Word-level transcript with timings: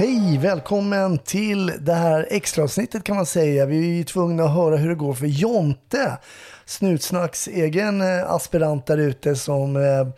Hej, 0.00 0.38
välkommen 0.38 1.18
till 1.18 1.72
det 1.80 1.94
här 1.94 2.26
extraavsnittet 2.30 3.04
kan 3.04 3.16
man 3.16 3.26
säga. 3.26 3.66
Vi 3.66 3.78
är 3.78 3.96
ju 3.96 4.04
tvungna 4.04 4.44
att 4.44 4.54
höra 4.54 4.76
hur 4.76 4.88
det 4.88 4.94
går 4.94 5.14
för 5.14 5.26
Jonte, 5.26 6.18
Snutsnacks 6.66 7.48
egen 7.48 8.00
eh, 8.00 8.30
aspirant 8.30 8.86
där 8.86 8.98
ute 8.98 9.36
som 9.36 9.76
eh, 9.76 10.08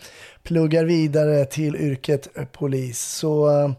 pluggar 0.43 0.85
vidare 0.85 1.45
till 1.45 1.77
yrket 1.77 2.29
polis. 2.53 3.01
Så 3.01 3.61
eh, 3.61 3.71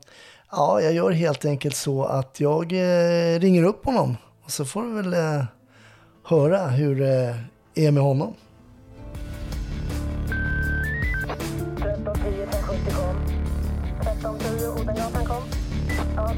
ja, 0.52 0.82
jag 0.82 0.94
gör 0.94 1.12
helt 1.12 1.46
enkelt 1.46 1.76
så 1.76 2.04
att 2.04 2.40
jag 2.40 2.74
ringer 3.44 3.63
upp 3.63 3.86
honom 3.86 4.18
och 4.44 4.52
så 4.52 4.66
får 4.66 4.84
du 4.84 5.02
väl 5.02 5.16
höra 6.27 6.68
hur 6.68 6.96
det 6.96 7.36
är 7.76 7.91
med 7.91 8.04
honom. 8.04 8.34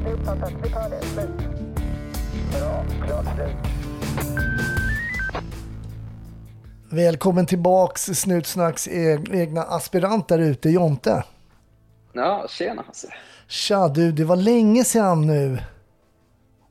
Det 0.03 0.09
är 0.09 0.13
uppfattat. 0.13 0.53
Vi 0.63 0.69
tar 0.69 0.89
det. 0.89 1.01
Slut. 1.05 1.29
Bra. 2.51 2.85
Klart 3.07 3.25
slut. 3.35 3.55
Välkommen 6.89 7.45
tillbaks 7.45 8.01
Snutsnacks 8.05 8.87
e- 8.87 9.19
egna 9.31 9.61
aspirant 9.63 10.27
där 10.27 10.39
ute, 10.39 10.69
Jonte. 10.69 11.23
Ja, 12.13 12.45
tjena 12.49 12.81
Hasse. 12.87 13.07
Tja 13.47 13.87
du, 13.87 14.11
det 14.11 14.23
var 14.25 14.35
länge 14.35 14.83
sedan 14.83 15.21
nu. 15.27 15.57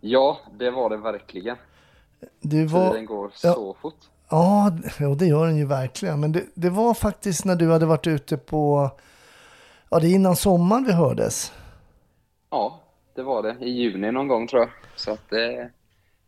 Ja, 0.00 0.38
det 0.58 0.70
var 0.70 0.90
det 0.90 0.96
verkligen. 0.96 1.56
Du 2.40 2.64
var... 2.66 2.90
Tiden 2.90 3.06
går 3.06 3.30
Ja. 3.42 3.52
så 3.54 3.76
fort. 3.82 3.94
Ja, 4.30 4.72
och 5.10 5.16
det 5.16 5.26
gör 5.26 5.46
den 5.46 5.56
ju 5.56 5.66
verkligen. 5.66 6.20
Men 6.20 6.32
det, 6.32 6.44
det 6.54 6.70
var 6.70 6.94
faktiskt 6.94 7.44
när 7.44 7.56
du 7.56 7.70
hade 7.72 7.86
varit 7.86 8.06
ute 8.06 8.36
på... 8.36 8.90
Ja, 9.90 9.98
det 9.98 10.06
är 10.08 10.14
innan 10.14 10.36
sommaren 10.36 10.84
vi 10.84 10.92
hördes. 10.92 11.52
Ja, 12.50 12.80
det 13.14 13.22
var 13.22 13.42
det. 13.42 13.56
I 13.60 13.70
juni 13.70 14.12
någon 14.12 14.28
gång 14.28 14.46
tror 14.48 14.62
jag. 14.62 14.70
Så 14.96 15.10
att 15.12 15.30
det, 15.30 15.70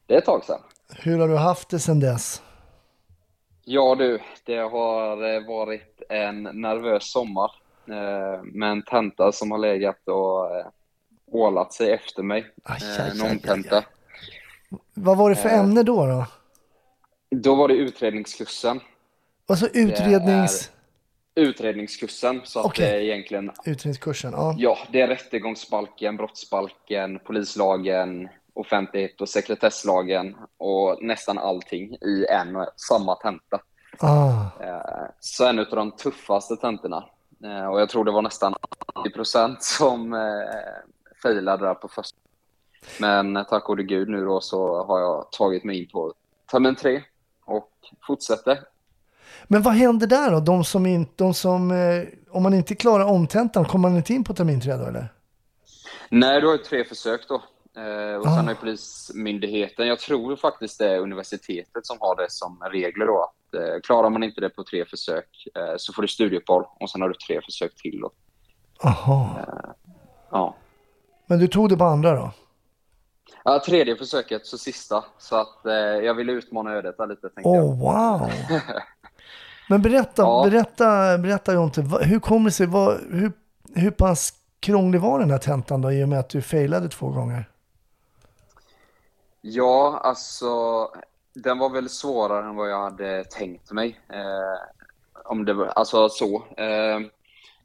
det 0.06 0.14
är 0.14 0.18
ett 0.18 0.24
tag 0.24 0.44
sedan. 0.44 0.60
Hur 0.98 1.18
har 1.18 1.28
du 1.28 1.36
haft 1.36 1.68
det 1.68 1.78
sedan 1.78 2.00
dess? 2.00 2.42
Ja 3.64 3.94
du, 3.94 4.20
det 4.44 4.56
har 4.58 5.34
eh, 5.36 5.46
varit 5.46 6.02
en 6.08 6.42
nervös 6.42 7.12
sommar. 7.12 7.50
eh, 7.88 8.42
Med 8.42 8.70
en 8.70 8.82
tenta 8.82 9.32
som 9.32 9.50
har 9.50 9.58
legat 9.58 10.08
och 10.08 10.56
eh, 10.56 10.66
ålat 11.26 11.72
sig 11.72 11.92
efter 11.92 12.22
mig. 12.22 12.46
Aj, 12.64 12.78
Eh, 12.98 13.04
aj, 13.04 13.10
En 13.10 13.30
omtenta. 13.30 13.76
aj. 13.78 13.84
Vad 14.94 15.16
var 15.18 15.30
det 15.30 15.36
för 15.36 15.48
Eh. 15.48 15.58
ämne 15.58 15.82
då? 15.82 16.06
då? 16.06 16.26
Då 17.30 17.54
var 17.54 17.68
det 17.68 17.74
utredningskursen. 17.74 18.80
Alltså 19.48 19.66
utrednings... 19.66 20.70
Utredningskursen, 21.34 22.40
så 22.44 22.60
att 22.60 22.74
det 22.74 22.90
är 22.90 23.00
egentligen 23.00 23.50
Utredningskursen, 23.64 24.32
ja. 24.32 24.54
Ja, 24.58 24.78
det 24.92 25.00
är 25.00 25.08
rättegångsbalken, 25.08 26.16
brottsbalken, 26.16 27.18
polislagen, 27.18 28.28
offentlighet 28.54 29.20
och 29.20 29.28
sekretesslagen 29.28 30.36
och 30.56 31.02
nästan 31.02 31.38
allting 31.38 31.94
i 31.94 32.26
en 32.30 32.56
och 32.56 32.66
samma 32.76 33.14
tenta. 33.14 33.60
Ah, 33.98 34.44
Eh, 34.60 35.06
Så 35.20 35.46
en 35.48 35.58
av 35.58 35.66
de 35.70 35.90
tuffaste 35.92 36.56
tentorna. 36.56 37.04
Eh, 37.44 37.66
Och 37.66 37.80
jag 37.80 37.88
tror 37.88 38.04
det 38.04 38.10
var 38.12 38.22
nästan 38.22 38.54
80% 38.94 39.56
som 39.60 40.12
eh, 40.12 40.20
failade 41.22 41.66
där 41.66 41.74
på 41.74 41.88
första. 41.88 42.18
Men 43.00 43.44
tack 43.48 43.64
gode 43.64 43.82
gud 43.82 44.08
nu 44.08 44.24
då 44.24 44.40
så 44.40 44.84
har 44.84 45.00
jag 45.00 45.32
tagit 45.32 45.64
mig 45.64 45.82
in 45.82 45.88
på 45.88 46.12
termin 46.50 46.74
tre 46.74 47.02
och 47.44 47.70
fortsätter. 48.06 48.58
Men 49.44 49.62
vad 49.62 49.74
händer 49.74 50.06
där 50.06 50.30
då? 50.30 50.40
De 50.40 50.64
som 50.64 50.86
inte... 50.86 51.12
De 51.16 51.34
som, 51.34 51.70
eh, 51.70 52.02
om 52.30 52.42
man 52.42 52.54
inte 52.54 52.74
klarar 52.74 53.04
omtentan, 53.04 53.64
kommer 53.64 53.88
man 53.88 53.96
inte 53.96 54.12
in 54.14 54.24
på 54.24 54.34
termin 54.34 54.60
tre 54.60 54.74
då 54.76 54.84
eller? 54.86 55.08
Nej, 56.10 56.40
du 56.40 56.46
har 56.46 56.52
ju 56.54 56.58
tre 56.62 56.84
försök 56.84 57.20
då. 57.28 57.34
Eh, 57.80 58.16
och 58.16 58.26
Ah. 58.26 58.36
sen 58.36 58.44
har 58.44 58.52
ju 58.52 58.54
Polismyndigheten, 58.60 59.86
jag 59.86 59.98
tror 59.98 60.36
faktiskt 60.36 60.78
det 60.78 60.90
är 60.94 60.98
universitetet 60.98 61.86
som 61.86 61.96
har 62.00 62.16
det 62.16 62.30
som 62.30 62.62
regler 62.72 63.06
då. 63.06 63.22
Att, 63.22 63.54
eh, 63.60 63.80
klarar 63.82 64.10
man 64.10 64.22
inte 64.22 64.40
det 64.40 64.48
på 64.50 64.64
tre 64.64 64.84
försök 64.84 65.46
eh, 65.54 65.74
så 65.76 65.92
får 65.92 66.02
du 66.02 66.08
studieuppehåll 66.08 66.64
och 66.80 66.90
sen 66.90 67.00
har 67.00 67.08
du 67.08 67.14
tre 67.14 67.40
försök 67.44 67.76
till. 67.76 68.00
Då. 68.00 68.10
Aha. 68.88 69.36
Ja. 70.30 70.54
Men 71.26 71.38
du 71.38 71.48
tog 71.48 71.68
det 71.68 71.76
på 71.76 71.84
andra 71.84 72.14
då? 72.16 72.30
ja, 73.44 73.62
tredje 73.66 73.96
försöket, 73.96 74.46
så 74.46 74.58
sista. 74.58 75.04
Så 75.18 75.36
att 75.36 75.66
eh, 75.66 75.72
jag 75.74 76.14
ville 76.14 76.32
utmana 76.32 76.72
ödet 76.72 76.96
där 76.98 77.06
lite, 77.06 77.30
jag. 77.36 77.46
Oh, 77.46 77.78
wow! 77.78 78.30
Men 79.68 79.82
berätta, 79.82 80.22
Ja. 80.22 80.46
berätta, 80.50 81.18
berätta 81.18 81.54
Jonte, 81.54 81.80
hur 82.00 82.20
kommer 82.20 82.44
det 82.44 82.50
sig, 82.52 82.66
vad, 82.66 83.00
hur, 83.10 83.32
hur 83.74 83.90
pass 83.90 84.32
krånglig 84.60 85.00
var 85.00 85.18
den 85.18 85.30
här 85.30 85.38
tentan 85.38 85.82
då 85.82 85.92
i 85.92 86.04
och 86.04 86.08
med 86.08 86.18
att 86.18 86.28
du 86.28 86.42
failade 86.42 86.88
två 86.88 87.08
gånger? 87.08 87.48
Ja, 89.40 90.00
alltså 90.02 90.48
den 91.34 91.58
var 91.58 91.70
väl 91.70 91.88
svårare 91.88 92.46
än 92.48 92.56
vad 92.56 92.70
jag 92.70 92.82
hade 92.82 93.24
tänkt 93.24 93.72
mig. 93.72 94.00
Eh, 94.08 94.58
om 95.24 95.44
det 95.44 95.54
var, 95.54 95.66
alltså 95.66 96.08
så. 96.08 96.36
Eh, 96.36 97.00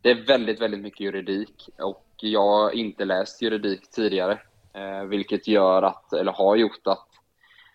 det 0.01 0.09
är 0.11 0.27
väldigt, 0.27 0.61
väldigt 0.61 0.79
mycket 0.79 0.99
juridik 0.99 1.69
och 1.79 2.05
jag 2.17 2.47
har 2.47 2.71
inte 2.71 3.05
läst 3.05 3.41
juridik 3.41 3.91
tidigare, 3.91 4.39
eh, 4.73 5.03
vilket 5.03 5.47
gör 5.47 5.83
att, 5.83 6.13
eller 6.13 6.31
har 6.31 6.55
gjort 6.55 6.87
att 6.87 7.07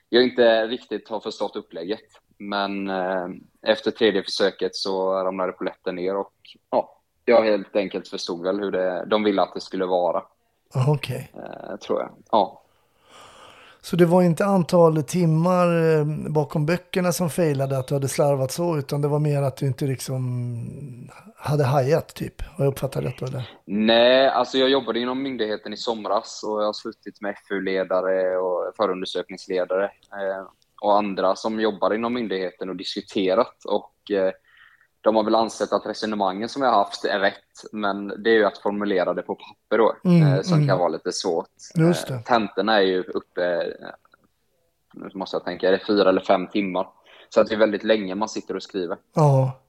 jag 0.09 0.23
inte 0.25 0.67
riktigt 0.67 1.09
har 1.09 1.21
förstått 1.21 1.57
upplägget. 1.57 2.21
Men 2.39 2.91
eh, 2.91 3.29
efter 3.67 3.91
tredje 3.91 4.23
försöket 4.23 4.77
så 4.77 5.13
ramlade 5.25 5.53
polletten 5.53 5.95
ner 5.95 6.17
och 6.17 6.33
ja, 6.71 6.99
jag 7.25 7.43
helt 7.43 7.77
enkelt 7.77 8.09
förstod 8.09 8.43
väl 8.43 8.61
hur 8.61 8.71
det, 8.71 9.05
de 9.07 9.25
ville 9.25 9.43
att 9.43 9.55
det 9.55 9.61
skulle 9.61 9.87
vara, 9.87 10.23
Ah, 10.75 10.93
Okej. 10.93 11.33
eh, 11.35 11.77
tror 11.77 12.01
jag. 12.01 12.11
Ja. 12.31 12.61
Så 13.81 13.97
det 13.97 14.07
var 14.07 14.23
inte 14.23 14.45
antal 14.45 15.03
timmar 15.03 15.97
eh, 15.99 16.05
bakom 16.31 16.67
böckerna 16.67 17.13
som 17.13 17.31
failade, 17.31 17.79
att 17.79 17.89
du 17.89 17.95
hade 17.95 18.09
slarvat 18.09 18.53
så, 18.53 18.77
utan 18.79 19.03
det 19.03 19.09
var 19.09 19.19
mer 19.19 19.43
att 19.43 19.57
du 19.57 19.67
inte 19.67 19.85
liksom 19.85 21.11
hade 21.37 21.65
hajat 21.65 22.15
typ? 22.15 22.43
Har 22.43 22.65
jag 22.65 22.73
uppfattat 22.73 23.05
rätt 23.05 23.23
eller? 23.23 23.51
Nej, 23.65 24.29
alltså 24.29 24.59
jag 24.59 24.69
jobbade 24.69 24.99
inom 25.01 25.23
myndigheten 25.23 25.73
i 25.73 25.77
somras 25.77 26.43
och 26.47 26.61
jag 26.61 26.67
har 26.67 26.73
suttit 26.73 27.21
med 27.21 27.35
FU-ledare 27.49 28.37
och 28.37 28.73
förundersökningsledare 28.77 29.85
eh, 29.85 30.45
och 30.85 30.99
andra 30.99 31.37
som 31.37 31.61
jobbar 31.61 31.95
inom 31.95 32.15
myndigheten 32.15 32.71
och 32.71 32.77
diskuterat 32.77 33.65
och 33.65 34.11
eh, 34.11 34.33
de 35.01 35.17
har 35.17 35.25
väl 35.25 35.35
ansett 35.35 35.73
att 35.73 35.87
resonemangen 35.87 36.49
som 36.49 36.63
jag 36.63 36.71
har 36.71 36.79
haft 36.79 37.05
är 37.05 37.19
rätt, 37.19 37.65
men 37.73 38.23
det 38.23 38.31
är 38.31 38.35
ju 38.35 38.45
att 38.45 38.59
formulera 38.59 39.15
det 39.15 39.23
på 39.23 39.35
papper 39.35 39.79
då, 39.79 39.97
Mm, 40.05 40.23
eh, 40.23 40.43
som 40.43 40.55
mm. 40.55 40.69
kan 40.69 40.79
vara 40.79 40.89
lite 40.89 41.13
svårt. 41.13 41.49
Just 41.75 42.09
det. 42.09 42.15
Eh, 42.15 42.21
tentorna 42.21 42.77
är 42.77 42.83
ju 42.83 43.03
uppe, 43.03 43.73
nu 44.95 45.11
måste 45.15 45.37
jag 45.37 45.45
tänka, 45.45 45.69
är 45.69 45.73
det 45.73 45.87
fyra 45.87 46.09
eller 46.09 46.21
fem 46.21 46.47
timmar? 46.47 46.89
Så 47.29 47.41
att 47.41 47.49
det 47.49 47.55
är 47.55 47.59
väldigt 47.59 47.85
länge 47.85 48.15
man 48.15 48.29
sitter 48.29 48.57
och 48.57 48.63
skriver. 48.63 48.99
Ja. 49.15 49.61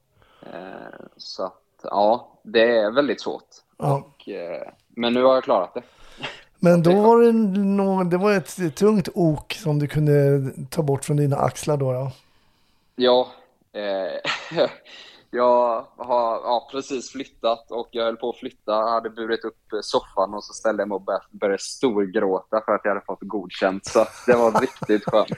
Så 1.17 1.43
att, 1.43 1.61
ja, 1.83 2.39
det 2.43 2.77
är 2.77 2.91
väldigt 2.91 3.21
svårt. 3.21 3.49
ja. 3.77 3.95
Och, 3.95 4.29
men 4.87 5.13
nu 5.13 5.23
har 5.23 5.33
jag 5.33 5.43
klarat 5.43 5.73
det. 5.73 5.81
Men 6.65 6.83
då 6.83 7.01
var 7.01 7.21
det, 7.21 7.31
nog, 7.65 8.09
det 8.09 8.17
var 8.17 8.31
ett 8.33 8.75
tungt 8.75 9.09
ok 9.13 9.53
som 9.53 9.79
du 9.79 9.87
kunde 9.87 10.41
ta 10.69 10.81
bort 10.83 11.05
från 11.05 11.17
dina 11.17 11.37
axlar 11.37 11.77
då. 11.77 11.91
då. 11.93 12.11
Ja, 12.95 13.27
eh, 13.73 14.59
jag 15.31 15.85
har 15.97 16.31
ja, 16.43 16.67
precis 16.71 17.11
flyttat 17.11 17.71
och 17.71 17.87
jag 17.91 18.03
höll 18.05 18.15
på 18.17 18.29
att 18.29 18.37
flytta. 18.37 18.71
Jag 18.71 18.91
hade 18.91 19.09
burit 19.09 19.45
upp 19.45 19.57
soffan 19.81 20.33
och 20.33 20.43
så 20.43 20.53
ställde 20.53 20.81
jag 20.81 20.87
mig 20.89 20.95
och 20.95 21.01
började, 21.31 21.57
storgråta 21.61 22.61
för 22.65 22.71
att 22.75 22.81
jag 22.83 22.91
hade 22.91 23.05
fått 23.05 23.19
godkänt. 23.21 23.85
Så 23.85 23.99
att 24.01 24.13
det 24.27 24.33
var 24.35 24.61
riktigt 24.61 25.03
skönt. 25.09 25.29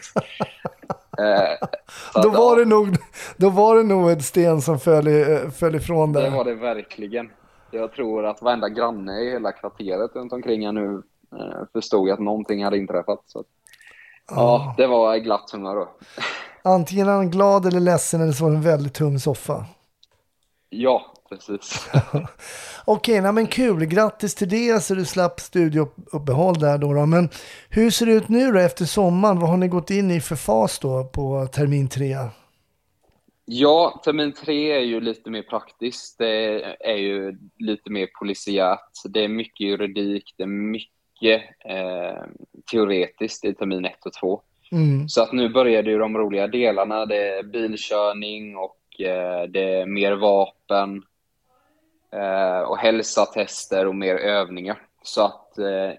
Eh, 1.17 1.67
Då 2.13 2.19
att, 2.29 2.35
var, 2.35 2.51
ja, 2.51 2.55
det 2.55 2.65
nog, 2.65 2.95
då 3.37 3.49
var 3.49 3.75
det 3.75 3.83
nog 3.83 4.09
en 4.11 4.21
sten 4.21 4.61
som 4.61 4.79
föll, 4.79 5.07
i- 5.07 5.49
föll 5.59 5.75
ifrån 5.75 6.13
det 6.13 6.21
där. 6.21 6.29
var 6.31 6.45
det 6.45 6.55
verkligen. 6.55 7.29
Jag 7.71 7.91
tror 7.93 8.25
att 8.25 8.41
varenda 8.41 8.69
granne 8.69 9.19
i 9.21 9.29
hela 9.31 9.51
kvarteret 9.51 10.15
runt 10.15 10.33
omkring 10.33 10.63
jag 10.63 10.75
nu 10.75 11.01
eh, 11.31 11.63
förstod 11.73 12.09
att 12.09 12.19
någonting 12.19 12.63
hade 12.63 12.77
inträffat. 12.77 13.23
Så 13.27 13.43
ja, 14.29 14.75
det 14.77 14.87
var 14.87 15.17
glatt 15.17 15.51
humör 15.51 15.75
då. 15.75 15.89
Antingen 16.63 17.07
är 17.07 17.11
han 17.11 17.31
glad 17.31 17.65
eller 17.65 17.79
ledsen 17.79 18.21
eller 18.21 18.33
så 18.33 18.43
var 18.43 18.51
det 18.51 18.57
en 18.57 18.63
väldigt 18.63 18.93
tung 18.93 19.19
soffa. 19.19 19.65
Ja, 20.69 21.13
precis. 21.29 21.89
Okej, 22.85 23.21
nej 23.21 23.31
men 23.31 23.47
kul. 23.47 23.85
Grattis 23.85 24.35
till 24.35 24.49
det 24.49 24.83
så 24.83 24.95
du 24.95 25.05
slapp 25.05 25.39
studiouppehåll 25.39 26.59
där 26.59 26.77
då, 26.77 26.93
då. 26.93 27.05
Men 27.05 27.29
hur 27.69 27.91
ser 27.91 28.05
det 28.05 28.11
ut 28.11 28.29
nu 28.29 28.51
då 28.51 28.59
efter 28.59 28.85
sommaren? 28.85 29.39
Vad 29.39 29.49
har 29.49 29.57
ni 29.57 29.67
gått 29.67 29.89
in 29.89 30.11
i 30.11 30.21
för 30.21 30.35
fas 30.35 30.79
då 30.79 31.03
på 31.03 31.47
termin 31.47 31.89
tre? 31.89 32.15
Ja, 33.45 34.01
termin 34.05 34.33
tre 34.33 34.71
är 34.71 34.85
ju 34.85 35.01
lite 35.01 35.29
mer 35.29 35.43
praktiskt. 35.43 36.17
Det 36.17 36.63
är 36.79 36.97
ju 36.97 37.37
lite 37.59 37.89
mer 37.89 38.07
polisiärt. 38.19 38.91
Det 39.09 39.23
är 39.23 39.27
mycket 39.27 39.59
juridik, 39.59 40.33
det 40.37 40.43
är 40.43 40.47
mycket 40.47 40.96
eh, 41.65 42.23
teoretiskt 42.71 43.45
i 43.45 43.53
termin 43.53 43.85
ett 43.85 44.05
och 44.05 44.13
två. 44.13 44.41
Mm. 44.71 45.09
Så 45.09 45.21
att 45.21 45.31
nu 45.31 45.49
börjar 45.49 45.83
det 45.83 45.91
ju 45.91 45.97
de 45.97 46.17
roliga 46.17 46.47
delarna. 46.47 47.05
Det 47.05 47.37
är 47.37 47.43
bilkörning 47.43 48.57
och 48.57 49.01
eh, 49.01 49.43
det 49.43 49.73
är 49.81 49.85
mer 49.85 50.13
vapen 50.13 51.03
eh, 52.11 52.59
och 52.59 52.77
hälsatester 52.77 53.87
och 53.87 53.95
mer 53.95 54.15
övningar. 54.15 54.81
Så 55.03 55.25
att 55.25 55.57
eh, 55.57 55.91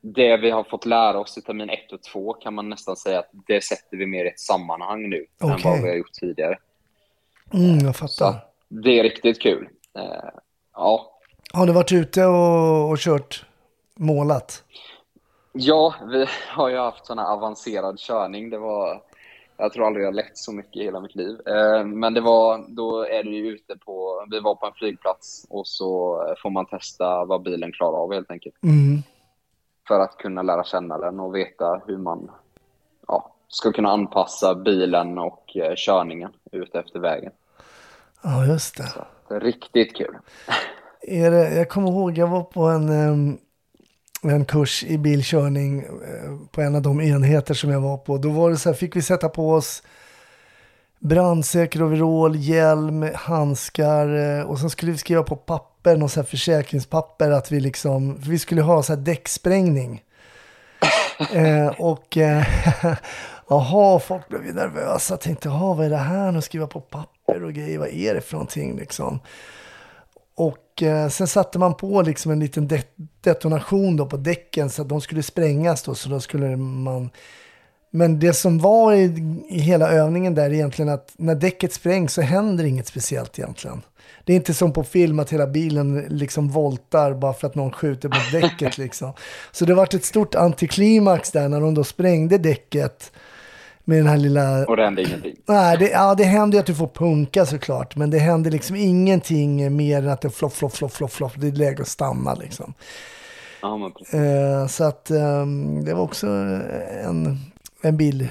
det 0.00 0.36
vi 0.36 0.50
har 0.50 0.64
fått 0.64 0.86
lära 0.86 1.18
oss 1.18 1.38
i 1.38 1.42
termin 1.42 1.70
ett 1.70 1.92
och 1.92 2.02
två 2.02 2.32
kan 2.32 2.54
man 2.54 2.68
nästan 2.68 2.96
säga 2.96 3.18
att 3.18 3.30
det 3.46 3.64
sätter 3.64 3.96
vi 3.96 4.06
mer 4.06 4.24
i 4.24 4.28
ett 4.28 4.40
sammanhang 4.40 5.10
nu 5.10 5.26
än 5.42 5.52
Okej. 5.52 5.60
vad 5.64 5.82
vi 5.82 5.88
har 5.88 5.96
gjort 5.96 6.12
tidigare. 6.12 6.58
Mm, 7.54 7.78
jag 7.78 7.96
Så 7.96 8.08
fattar. 8.08 8.28
att 8.28 8.54
det 8.68 8.98
är 8.98 9.02
riktigt 9.02 9.42
kul. 9.42 9.68
Eh, 9.98 10.30
ja. 10.74 11.18
Har 11.52 11.66
ni 11.66 11.72
varit 11.72 11.92
ute 11.92 12.24
och, 12.24 12.90
och 12.90 12.98
kört 12.98 13.44
målat? 13.94 14.64
ja, 15.52 15.94
vi 16.06 16.26
har 16.48 16.68
ju 16.68 16.76
haft 16.76 17.06
sån 17.06 17.18
här 17.18 17.32
avancerad 17.32 17.98
körning. 17.98 18.50
Det 18.50 18.58
var, 18.58 19.02
jag 19.56 19.72
tror 19.72 19.86
aldrig 19.86 20.04
jag 20.04 20.08
har 20.08 20.14
lett 20.14 20.38
så 20.38 20.52
mycket 20.52 20.76
i 20.76 20.84
hela 20.84 21.00
mitt 21.00 21.14
liv. 21.14 21.40
Eh, 21.46 21.84
men 21.84 22.14
det 22.14 22.20
var, 22.20 22.64
då 22.68 23.06
är 23.06 23.22
du 23.22 23.36
ute 23.36 23.76
på, 23.76 24.26
vi 24.30 24.40
var 24.40 24.54
på 24.54 24.66
en 24.66 24.72
flygplats 24.72 25.46
och 25.50 25.66
så 25.66 26.18
får 26.42 26.50
man 26.50 26.66
testa 26.66 27.24
vad 27.24 27.42
bilen 27.42 27.72
klarar 27.72 27.98
av 27.98 28.12
helt 28.12 28.30
enkelt. 28.30 28.54
Mm. 28.62 29.02
För 29.88 30.00
att 30.00 30.16
kunna 30.16 30.42
lära 30.42 30.64
känna 30.64 30.98
den 30.98 31.20
och 31.20 31.34
veta 31.34 31.80
hur 31.86 31.98
man 31.98 32.30
ja, 33.08 33.32
ska 33.48 33.72
kunna 33.72 33.90
anpassa 33.90 34.54
bilen 34.54 35.18
och 35.18 35.56
eh, 35.56 35.72
körningen 35.76 36.30
ut 36.52 36.74
efter 36.74 36.98
vägen. 36.98 37.32
Ja, 38.22 38.46
just 38.46 38.76
det. 38.76 39.34
Är 39.34 39.40
riktigt 39.40 39.96
kul. 39.96 40.18
Är 41.00 41.30
det, 41.30 41.54
jag 41.54 41.68
kommer 41.68 41.88
ihåg, 41.88 42.18
jag 42.18 42.26
var 42.26 42.42
på 42.42 42.62
en, 42.62 42.88
em, 42.88 43.38
en 44.22 44.44
kurs 44.44 44.84
i 44.84 44.98
bilkörning 44.98 45.80
eh, 45.80 46.48
på 46.50 46.60
en 46.60 46.74
av 46.74 46.82
de 46.82 47.00
enheter 47.00 47.54
som 47.54 47.70
jag 47.70 47.80
var 47.80 47.96
på. 47.96 48.18
Då 48.18 48.30
var 48.30 48.50
det 48.50 48.56
så 48.56 48.68
här, 48.68 48.76
fick 48.76 48.96
vi 48.96 49.02
sätta 49.02 49.28
på 49.28 49.52
oss 49.52 49.82
brandsäker 51.02 51.82
overall, 51.82 52.36
hjälm, 52.36 53.08
handskar 53.14 54.38
eh, 54.38 54.44
och 54.44 54.58
sen 54.58 54.70
skulle 54.70 54.92
vi 54.92 54.98
skriva 54.98 55.22
på 55.22 55.36
papper, 55.36 55.96
någon 55.96 56.08
så 56.08 56.20
här 56.20 56.26
försäkringspapper 56.26 57.30
att 57.30 57.52
vi 57.52 57.60
liksom, 57.60 58.22
för 58.22 58.30
vi 58.30 58.38
skulle 58.38 58.62
ha 58.62 58.82
så 58.82 58.94
här 58.94 59.00
däcksprängning. 59.00 60.02
eh, 61.32 61.66
och 61.66 62.16
eh, 62.16 62.44
folk 64.00 64.28
blev 64.28 64.46
ju 64.46 64.52
nervösa, 64.52 65.16
tänkte 65.16 65.48
jaha 65.48 65.74
vad 65.74 65.86
är 65.86 65.90
det 65.90 65.96
här, 65.96 66.38
att 66.38 66.44
skriva 66.44 66.66
på 66.66 66.80
papper 66.80 67.44
och 67.44 67.52
grejer, 67.52 67.78
vad 67.78 67.88
är 67.88 68.14
det 68.14 68.20
för 68.20 68.32
någonting 68.32 68.76
liksom. 68.76 69.20
Och 70.34 70.58
eh, 70.82 71.08
sen 71.08 71.26
satte 71.26 71.58
man 71.58 71.74
på 71.74 72.02
liksom 72.02 72.32
en 72.32 72.40
liten 72.40 72.68
de- 72.68 72.82
detonation 73.20 73.96
då 73.96 74.06
på 74.06 74.16
däcken 74.16 74.70
så 74.70 74.82
att 74.82 74.88
de 74.88 75.00
skulle 75.00 75.22
sprängas 75.22 75.82
då. 75.82 75.94
Så 75.94 76.08
då 76.08 76.20
skulle 76.20 76.56
man... 76.56 77.10
Men 77.94 78.18
det 78.18 78.32
som 78.32 78.58
var 78.58 78.92
i, 78.92 79.02
i 79.48 79.58
hela 79.58 79.90
övningen 79.90 80.34
där 80.34 80.44
är 80.44 80.52
egentligen 80.52 80.88
att 80.88 81.12
när 81.16 81.34
däcket 81.34 81.72
sprängs 81.72 82.12
så 82.12 82.22
händer 82.22 82.64
inget 82.64 82.86
speciellt 82.86 83.38
egentligen. 83.38 83.82
Det 84.24 84.32
är 84.32 84.36
inte 84.36 84.54
som 84.54 84.72
på 84.72 84.84
film 84.84 85.18
att 85.18 85.32
hela 85.32 85.46
bilen 85.46 86.06
liksom 86.08 86.48
voltar 86.48 87.14
bara 87.14 87.32
för 87.32 87.46
att 87.46 87.54
någon 87.54 87.72
skjuter 87.72 88.08
på 88.08 88.18
däcket 88.32 88.78
liksom. 88.78 89.12
Så 89.52 89.64
det 89.64 89.74
var 89.74 89.94
ett 89.94 90.04
stort 90.04 90.34
antiklimax 90.34 91.30
där 91.30 91.48
när 91.48 91.60
de 91.60 91.74
då 91.74 91.84
sprängde 91.84 92.38
däcket 92.38 93.12
med 93.84 93.98
den 93.98 94.06
här 94.06 94.16
lilla 94.16 94.66
Och 94.66 94.76
det 94.76 94.84
hände 94.84 95.02
ingenting. 95.02 95.36
Nej, 95.46 95.78
det, 95.78 95.90
ja, 95.90 96.14
det 96.14 96.24
händer 96.24 96.56
ju 96.56 96.60
att 96.60 96.66
du 96.66 96.74
får 96.74 96.86
punka 96.86 97.46
såklart. 97.46 97.96
Men 97.96 98.10
det 98.10 98.18
händer 98.18 98.50
liksom 98.50 98.76
ingenting 98.76 99.76
mer 99.76 99.98
än 99.98 100.08
att 100.08 100.20
det 100.20 100.30
flopp, 100.30 100.54
flopp, 100.54 100.74
flopp, 100.74 100.92
flopp, 100.92 101.12
flopp. 101.12 101.32
Det 101.36 101.48
är 101.48 101.52
läge 101.52 101.82
att 101.82 101.88
stanna 101.88 102.34
liksom. 102.34 102.74
Ja, 103.62 103.76
men 103.76 103.92
precis. 103.92 104.14
Eh, 104.14 104.66
så 104.66 104.84
att 104.84 105.10
ehm, 105.10 105.84
det 105.84 105.94
var 105.94 106.02
också 106.02 106.26
en, 106.26 107.38
en 107.82 107.96
bil, 107.96 108.28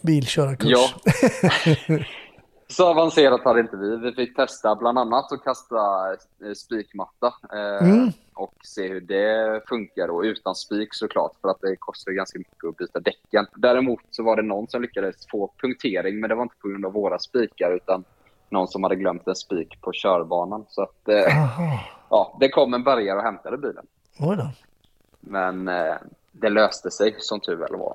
bilkörarkurs. 0.00 0.70
Ja. 0.70 1.98
Så 2.72 2.88
avancerat 2.90 3.44
hade 3.44 3.60
inte 3.60 3.76
vi. 3.76 3.96
Vi 3.96 4.12
fick 4.12 4.36
testa 4.36 4.76
bland 4.76 4.98
annat 4.98 5.32
att 5.32 5.44
kasta 5.44 5.76
eh, 6.12 6.52
spikmatta 6.56 7.26
eh, 7.52 7.88
Mm. 7.88 8.08
och 8.34 8.54
se 8.64 8.88
hur 8.88 9.00
det 9.00 9.60
funkar 9.68 10.08
och 10.08 10.22
utan 10.22 10.54
spik 10.54 10.88
såklart 10.94 11.32
för 11.40 11.48
att 11.48 11.60
det 11.60 11.76
kostar 11.76 12.12
ganska 12.12 12.38
mycket 12.38 12.64
att 12.68 12.76
byta 12.76 13.00
däcken. 13.00 13.46
Däremot 13.56 14.00
så 14.10 14.22
var 14.22 14.36
det 14.36 14.42
någon 14.42 14.68
som 14.68 14.82
lyckades 14.82 15.26
få 15.30 15.52
punktering 15.60 16.20
men 16.20 16.28
det 16.28 16.34
var 16.34 16.42
inte 16.42 16.56
på 16.62 16.68
grund 16.68 16.86
av 16.86 16.92
våra 16.92 17.18
spikar 17.18 17.70
utan 17.76 18.04
någon 18.50 18.68
som 18.68 18.82
hade 18.82 18.96
glömt 18.96 19.26
en 19.28 19.34
spik 19.36 19.80
på 19.80 19.90
körbanan. 19.94 20.64
Så 20.68 20.82
att, 20.82 21.08
eh, 21.08 21.48
ja, 22.10 22.36
det 22.40 22.48
kom 22.48 22.74
en 22.74 22.84
bärgare 22.84 23.18
och 23.18 23.24
hämtade 23.24 23.58
bilen. 23.58 23.86
då. 24.36 24.50
Men 25.20 25.68
eh, 25.68 25.94
det 26.32 26.48
löste 26.50 26.90
sig 26.90 27.14
som 27.18 27.40
tur 27.40 27.56
väl 27.56 27.76
var. 27.76 27.94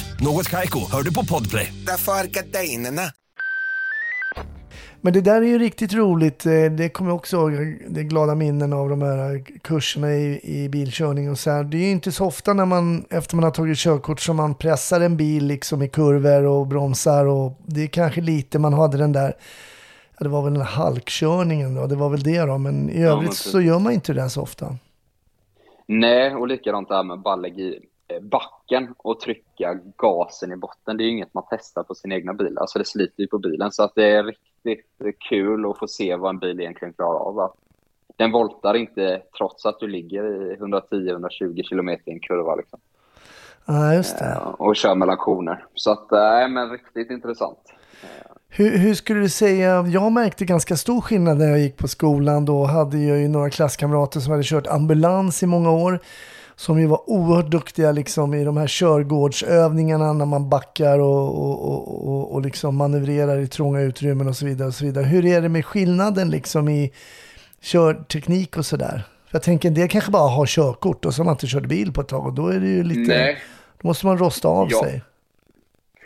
Något 0.23 0.49
Kaiko, 0.49 0.79
hör 0.91 1.03
du 1.03 1.13
på 1.13 1.25
Podplay. 1.25 1.73
Därför 1.87 2.11
är 2.11 2.27
gardinerna. 2.27 3.01
Men 5.01 5.13
det 5.13 5.21
där 5.21 5.41
är 5.41 5.45
ju 5.45 5.59
riktigt 5.59 5.93
roligt. 5.93 6.45
Eh, 6.45 6.51
Det 6.51 6.89
kommer 6.89 7.09
jag 7.09 7.15
också 7.15 7.35
ihåg. 7.37 7.77
Det 7.89 8.03
glada 8.03 8.35
minnen 8.35 8.73
av 8.73 8.89
de 8.89 9.01
här 9.01 9.43
kurserna 9.61 10.13
i, 10.13 10.39
i 10.43 10.69
bilkörning 10.69 11.31
och 11.31 11.39
så 11.39 11.51
här. 11.51 11.63
Det 11.63 11.77
är 11.77 11.81
ju 11.81 11.91
inte 11.91 12.11
så 12.11 12.25
ofta 12.25 12.53
när 12.53 12.65
man, 12.65 13.05
efter 13.09 13.35
man 13.35 13.43
har 13.43 13.51
tagit 13.51 13.77
körkort, 13.77 14.19
som 14.19 14.35
man 14.35 14.55
pressar 14.55 15.01
en 15.01 15.17
bil 15.17 15.45
liksom 15.45 15.81
i 15.81 15.89
kurvor 15.89 16.43
och 16.43 16.67
bromsar. 16.67 17.25
Och 17.25 17.59
det 17.65 17.83
är 17.83 17.87
kanske 17.87 18.21
lite 18.21 18.59
man 18.59 18.73
hade 18.73 18.97
den 18.97 19.11
där, 19.11 19.33
ja, 20.17 20.23
det 20.23 20.29
var 20.29 20.41
väl 20.43 20.53
den 20.53 20.61
halkkörningen 20.61 21.75
då, 21.75 21.87
det 21.87 21.95
var 21.95 22.09
väl 22.09 22.23
det 22.23 22.39
då. 22.41 22.57
Men 22.57 22.89
i 22.89 23.01
Ja, 23.01 23.07
övrigt 23.09 23.27
men 23.29 23.33
så 23.33 23.61
gör 23.61 23.79
man 23.79 23.93
inte 23.93 24.13
det 24.13 24.29
så 24.29 24.41
ofta. 24.41 24.77
Nej, 25.87 26.35
och 26.35 26.47
likadant 26.47 26.87
det 26.89 26.95
här 26.95 27.03
med 27.03 27.19
bara 27.19 27.35
lägga 27.35 27.63
i 27.63 27.69
eh, 27.75 27.81
backen 28.21 28.93
och 28.97 29.19
trycka 29.19 29.79
gasen 29.97 30.51
i 30.51 30.55
botten. 30.55 30.97
Det 30.97 31.03
är 31.03 31.05
ju 31.05 31.11
inget 31.11 31.33
man 31.33 31.43
testar 31.49 31.83
på 31.83 31.95
sin 31.95 32.11
egna 32.11 32.33
bil. 32.33 32.57
Alltså 32.57 32.79
det 32.79 32.85
sliter 32.85 33.21
ju 33.21 33.27
på 33.27 33.39
bilen. 33.39 33.71
Så 33.71 33.83
att 33.83 33.91
det 33.95 34.09
är 34.11 34.23
riktigt 34.23 35.19
kul 35.29 35.65
att 35.69 35.77
få 35.79 35.87
se 35.87 36.15
vad 36.15 36.29
en 36.29 36.39
bil 36.39 36.59
egentligen 36.59 36.93
klarar 36.93 37.19
av. 37.19 37.39
Att 37.39 37.55
Den 38.15 38.31
voltar 38.31 38.73
inte 38.73 39.21
trots 39.37 39.65
att 39.65 39.79
du 39.79 39.87
ligger 39.87 40.51
i 40.51 40.55
110-120 40.55 41.63
km 41.69 41.89
i 41.89 41.99
en 42.05 42.19
kurva. 42.19 42.55
Liksom. 42.55 42.79
Ja, 43.65 43.93
just 43.93 44.19
det. 44.19 44.25
Eh, 44.25 44.47
Och 44.47 44.75
kör 44.75 44.95
mellan 44.95 45.17
koner. 45.17 45.65
Så 45.75 45.91
att, 45.91 46.11
nej 46.11 46.49
men 46.49 46.69
riktigt 46.69 47.11
intressant. 47.11 47.59
Hur, 48.49 48.77
hur 48.77 48.93
skulle 48.93 49.19
du 49.19 49.29
säga, 49.29 49.81
jag 49.87 50.11
märkte 50.11 50.45
ganska 50.45 50.75
stor 50.75 51.01
skillnad 51.01 51.37
när 51.37 51.45
jag 51.49 51.59
gick 51.59 51.77
på 51.77 51.87
skolan. 51.87 52.45
Då 52.45 52.63
hade 52.65 52.97
jag 52.97 53.19
ju 53.19 53.27
några 53.27 53.49
klasskamrater 53.49 54.19
som 54.19 54.31
hade 54.31 54.43
kört 54.43 54.67
ambulans 54.67 55.43
i 55.43 55.45
många 55.45 55.71
år. 55.71 55.99
Som 56.61 56.79
ju 56.79 56.87
var 56.87 57.09
oerhört 57.09 57.51
duktiga 57.51 57.91
liksom 57.91 58.33
i 58.33 58.43
de 58.43 58.57
här 58.57 58.67
körgårdsövningarna 58.67 60.13
när 60.13 60.25
man 60.25 60.49
backar 60.49 60.99
och, 60.99 61.41
och, 61.41 62.07
och, 62.07 62.33
och, 62.33 62.41
liksom 62.41 62.75
manövrerar 62.75 63.39
i 63.39 63.47
trånga 63.47 63.81
utrymmen 63.81 64.27
och 64.27 64.35
så 64.37 64.45
vidare. 64.45 64.67
Och 64.67 64.73
så 64.73 64.85
vidare. 64.85 65.05
Hur 65.05 65.25
är 65.25 65.41
det 65.41 65.49
med 65.49 65.65
skillnaden 65.65 66.29
liksom 66.29 66.69
i 66.69 66.91
körteknik 67.61 68.57
och 68.57 68.65
sådär? 68.65 69.03
Jag 69.31 69.43
tänker 69.43 69.67
en 69.69 69.73
del 69.73 69.87
kanske 69.89 70.11
bara 70.11 70.29
har 70.29 70.45
körkort 70.45 71.05
och 71.05 71.13
så 71.13 71.19
har 71.21 71.25
man 71.25 71.33
inte 71.33 71.47
kört 71.47 71.65
bil 71.65 71.93
på 71.93 72.01
ett 72.01 72.07
tag 72.07 72.25
och 72.25 72.33
då 72.33 72.47
är 72.47 72.59
det 72.59 72.67
ju 72.67 72.83
lite, 72.83 73.11
Nej, 73.17 73.37
då 73.81 73.87
måste 73.87 74.05
man 74.05 74.17
rosta 74.17 74.47
av 74.47 74.67
Ja. 74.71 74.83
sig. 74.83 75.01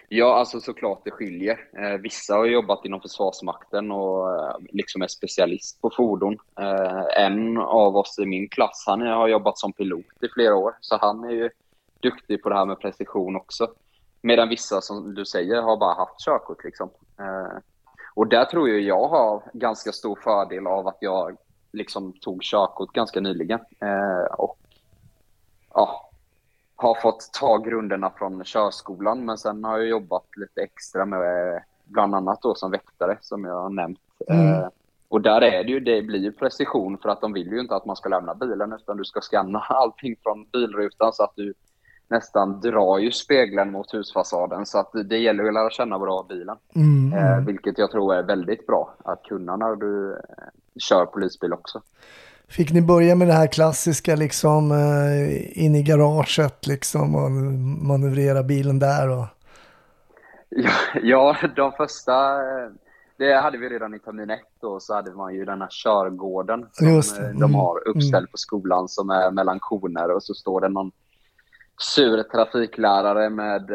Ja, 0.10 0.36
alltså 0.36 0.60
såklart 0.60 1.02
det 1.04 1.12
skiljer. 1.12 1.60
Eh, 1.78 1.98
vissa 2.02 2.36
har 2.36 2.46
jobbat 2.46 2.86
inom 2.86 3.02
Försvarsmakten 3.02 3.92
och 3.92 4.34
eh, 4.36 4.56
liksom 4.72 5.02
är 5.02 5.08
specialist 5.08 5.82
på 5.82 5.90
fordon. 5.98 6.38
Eh, 6.60 7.26
en 7.26 7.58
av 7.58 7.98
oss 7.98 8.20
i 8.20 8.26
min 8.26 8.50
klass, 8.50 8.84
han 8.88 9.02
har 9.02 9.28
jobbat 9.28 9.58
som 9.58 9.74
pilot 9.74 10.06
i 10.22 10.28
flera 10.34 10.56
år, 10.56 10.74
så 10.82 10.98
han 11.02 11.24
är 11.24 11.32
ju 11.32 11.50
duktig 12.00 12.44
på 12.44 12.50
det 12.50 12.56
här 12.56 12.66
med 12.66 12.80
precision 12.80 13.36
också. 13.36 13.68
Medan 14.22 14.50
vissa, 14.50 14.82
som 14.82 15.14
du 15.14 15.26
säger, 15.26 15.62
har 15.62 15.78
bara 15.78 15.94
haft 15.94 16.26
körkort 16.26 16.64
liksom. 16.64 16.90
Eh, 17.20 17.58
och 18.16 18.28
där 18.28 18.46
tror 18.46 18.70
jag 18.70 18.80
jag 18.80 19.08
har 19.08 19.44
ganska 19.54 19.92
stor 19.92 20.20
fördel 20.24 20.68
av 20.68 20.88
att 20.88 20.98
jag 21.00 21.38
liksom 21.72 22.14
tog 22.14 22.44
körkort 22.44 22.94
ganska 22.94 23.20
nyligen. 23.20 23.60
Eh, 23.80 24.34
och 24.38 24.58
ja, 25.74 26.05
har 26.76 27.02
fått 27.02 27.30
ta 27.34 27.58
grunderna 27.58 28.12
från 28.18 28.44
körskolan, 28.44 29.26
men 29.26 29.38
sen 29.38 29.64
har 29.64 29.78
jag 29.78 29.88
jobbat 29.88 30.26
lite 30.38 30.62
extra 30.62 31.06
med 31.06 31.64
bland 31.86 32.16
annat 32.16 32.42
då 32.42 32.56
som 32.56 32.72
väktare, 32.72 33.18
som 33.22 33.46
jag 33.46 33.62
har 33.62 33.70
nämnt. 33.70 34.00
Mm. 34.30 34.54
Eh, 34.54 34.68
och 35.10 35.22
där 35.22 35.42
är 35.42 35.64
det 35.64 35.72
ju, 35.72 35.80
det 35.80 36.02
blir 36.02 36.20
ju 36.20 36.32
precision 36.32 36.98
för 36.98 37.10
att 37.10 37.22
de 37.22 37.34
vill 37.34 37.48
ju 37.48 37.60
inte 37.60 37.76
att 37.76 37.86
man 37.86 37.96
ska 37.96 38.10
lämna 38.10 38.36
bilen, 38.36 38.74
utan 38.74 38.98
du 38.98 39.06
ska 39.06 39.22
scanna 39.22 39.60
allting 39.70 40.16
från 40.24 40.46
bilrutan 40.52 41.14
så 41.14 41.24
att 41.24 41.34
du 41.36 41.54
nästan 42.08 42.62
drar 42.62 42.98
ju 42.98 43.12
spegeln 43.12 43.72
mot 43.72 43.94
husfasaden. 43.94 44.66
Så 44.66 44.80
att 44.80 44.92
det 45.06 45.18
gäller 45.18 45.44
att 45.44 45.54
lära 45.54 45.70
känna 45.70 46.00
bra 46.00 46.26
bilen. 46.30 46.58
Mm, 46.76 46.96
Eh, 47.14 47.46
vilket 47.46 47.78
jag 47.78 47.92
tror 47.92 48.16
är 48.16 48.24
väldigt 48.24 48.68
bra 48.68 48.94
att 49.04 49.24
kunna 49.24 49.56
när 49.56 49.76
du 49.76 50.14
eh, 50.14 50.20
kör 50.80 51.06
polisbil 51.06 51.54
också. 51.54 51.82
Fick 52.48 52.74
ni 52.74 52.82
börja 52.82 53.16
med 53.16 53.28
det 53.28 53.34
här 53.34 53.48
klassiska 53.48 54.16
liksom 54.16 54.72
eh, 54.72 55.66
in 55.66 55.76
i 55.76 55.84
garaget 55.84 56.68
liksom 56.68 57.16
och 57.16 57.32
manövrera 57.88 58.44
bilen 58.44 58.80
där 58.80 59.10
och 59.10 59.26
Ja, 60.50 60.72
ja, 61.02 61.38
de 61.56 61.72
första, 61.72 62.34
eh, 62.34 62.70
det 63.18 63.34
hade 63.34 63.58
vi 63.58 63.70
redan 63.70 63.94
i 63.94 64.00
termin 64.00 64.30
ett 64.30 64.64
och 64.64 64.84
så 64.84 64.94
hade 64.94 65.12
man 65.12 65.34
ju 65.34 65.46
den 65.46 65.62
här 65.62 65.70
körgården 65.72 66.66
som 66.72 66.88
eh, 66.88 67.26
mm, 67.26 67.40
de 67.40 67.56
har 67.56 67.88
uppställd 67.88 68.16
mm. 68.16 68.32
på 68.32 68.38
skolan 68.38 68.88
som 68.88 69.10
är 69.10 69.32
mellan 69.32 69.60
koner 69.60 70.12
och 70.12 70.24
så 70.24 70.34
står 70.34 70.62
det 70.62 70.70
någon 70.70 70.92
sur 71.78 72.24
trafiklärare 72.24 73.30
med 73.30 73.70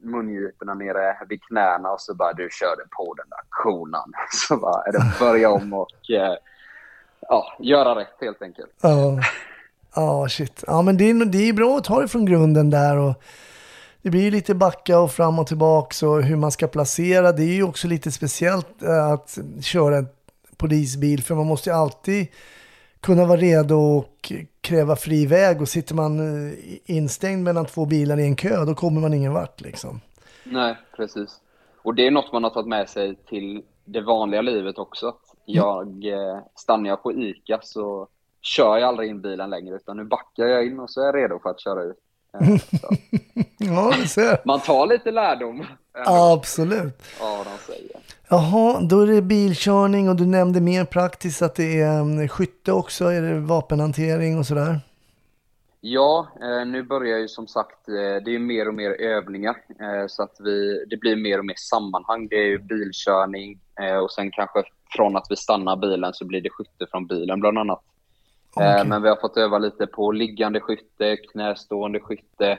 mungiporna 0.00 0.74
nere 0.74 1.16
vid 1.28 1.42
knäna 1.42 1.90
och 1.90 2.00
så 2.00 2.14
bara 2.14 2.32
du 2.32 2.48
körde 2.50 2.82
på 2.96 3.14
den 3.14 3.28
där 3.28 3.40
konan. 3.48 4.12
Så 4.30 4.56
bara 4.56 4.82
är 4.82 4.92
det 4.92 5.18
börja 5.20 5.50
om 5.50 5.72
och 5.72 5.88
ja, 7.20 7.56
göra 7.58 8.00
rätt 8.00 8.16
helt 8.20 8.42
enkelt. 8.42 8.70
Ja, 8.80 9.20
ja 9.94 10.28
shit. 10.28 10.64
Ja, 10.66 10.82
men 10.82 10.96
det 10.96 11.10
är, 11.10 11.24
det 11.24 11.48
är 11.48 11.52
bra 11.52 11.76
att 11.76 11.84
ta 11.84 12.00
det 12.00 12.08
från 12.08 12.26
grunden 12.26 12.70
där 12.70 12.96
och 12.96 13.22
det 14.02 14.10
blir 14.10 14.22
ju 14.22 14.30
lite 14.30 14.54
backa 14.54 14.98
och 14.98 15.10
fram 15.10 15.38
och 15.38 15.46
tillbaks 15.46 16.02
och 16.02 16.22
hur 16.22 16.36
man 16.36 16.50
ska 16.50 16.66
placera. 16.66 17.32
Det 17.32 17.42
är 17.42 17.54
ju 17.54 17.62
också 17.62 17.88
lite 17.88 18.12
speciellt 18.12 18.82
eh, 18.82 19.06
att 19.06 19.38
köra 19.62 19.96
en 19.96 20.08
polisbil 20.56 21.22
för 21.22 21.34
man 21.34 21.46
måste 21.46 21.70
ju 21.70 21.76
alltid 21.76 22.26
kunna 23.00 23.24
vara 23.24 23.40
redo 23.40 23.74
och 23.74 24.32
kräva 24.60 24.96
fri 24.96 25.26
väg 25.26 25.60
och 25.60 25.68
sitter 25.68 25.94
man 25.94 26.18
eh, 26.48 26.54
instängd 26.84 27.44
mellan 27.44 27.66
två 27.66 27.86
bilar 27.86 28.18
i 28.20 28.24
en 28.24 28.36
kö 28.36 28.64
då 28.64 28.74
kommer 28.74 29.00
man 29.00 29.14
ingen 29.14 29.32
vart 29.32 29.60
liksom. 29.60 30.00
Nej, 30.44 30.76
precis. 30.96 31.40
Och 31.82 31.94
det 31.94 32.06
är 32.06 32.10
något 32.10 32.32
man 32.32 32.44
har 32.44 32.50
tagit 32.50 32.68
med 32.68 32.88
sig 32.88 33.14
till 33.14 33.62
det 33.84 34.00
vanliga 34.00 34.42
livet 34.42 34.78
också. 34.78 35.14
Att 35.48 35.54
Jag, 35.54 36.04
eh, 36.04 36.38
stannar 36.54 36.88
jag 36.88 37.02
på 37.02 37.12
ICA 37.12 37.60
så 37.62 38.08
kör 38.40 38.78
jag 38.78 38.88
aldrig 38.88 39.10
in 39.10 39.20
bilen 39.20 39.50
längre 39.50 39.76
utan 39.76 39.96
nu 39.96 40.04
backar 40.04 40.44
jag 40.44 40.66
in 40.66 40.80
och 40.80 40.90
så 40.90 41.00
är 41.00 41.04
jag 41.04 41.16
redo 41.16 41.38
för 41.42 41.50
att 41.50 41.60
köra 41.60 41.82
ut. 41.82 41.98
Eh. 42.40 42.48
Ja, 43.60 43.92
ser. 44.06 44.46
Man 44.46 44.60
tar 44.60 44.86
lite 44.86 45.10
lärdom 45.10 45.66
ändå 45.98 46.10
Absolut. 46.10 47.02
vad 47.20 47.46
de 47.46 47.72
säger. 47.72 47.96
Jaha, 48.28 48.80
då 48.80 49.00
är 49.00 49.06
det 49.06 49.22
bilkörning 49.22 50.08
och 50.08 50.16
du 50.16 50.26
nämnde 50.26 50.60
mer 50.60 50.84
praktiskt 50.84 51.42
att 51.42 51.54
det 51.54 51.80
är 51.80 52.00
mm, 52.00 52.28
skytte 52.28 52.72
också. 52.72 53.04
Är 53.04 53.22
det 53.22 53.40
vapenhantering 53.40 54.38
och 54.38 54.46
sådär? 54.46 54.80
Ja, 55.80 56.28
eh, 56.42 56.66
nu 56.66 56.82
börjar 56.82 57.18
ju 57.18 57.28
som 57.28 57.46
sagt, 57.46 57.88
eh, 57.88 58.24
det 58.24 58.34
är 58.34 58.38
mer 58.38 58.68
och 58.68 58.74
mer 58.74 58.90
övningar 58.90 59.56
eh, 59.80 60.06
så 60.06 60.22
att 60.22 60.36
vi, 60.38 60.84
det 60.90 60.96
blir 60.96 61.16
mer 61.16 61.38
och 61.38 61.46
mer 61.46 61.54
sammanhang. 61.56 62.28
Det 62.28 62.36
är 62.36 62.46
ju 62.46 62.58
bilkörning 62.58 63.60
eh, 63.80 63.96
och 63.96 64.10
sen 64.10 64.30
kanske 64.30 64.62
från 64.90 65.16
att 65.16 65.26
vi 65.30 65.36
stannar 65.36 65.76
bilen 65.76 66.12
så 66.14 66.24
blir 66.24 66.40
det 66.40 66.50
skytte 66.50 66.86
från 66.90 67.06
bilen 67.06 67.40
bland 67.40 67.58
annat. 67.58 67.80
Eh, 68.60 68.72
Okej. 68.72 68.84
Men 68.86 69.02
vi 69.02 69.08
har 69.08 69.16
fått 69.16 69.36
öva 69.36 69.58
lite 69.58 69.86
på 69.86 70.12
liggande 70.12 70.60
skytte, 70.60 71.16
knästående 71.16 72.00
skytte 72.00 72.58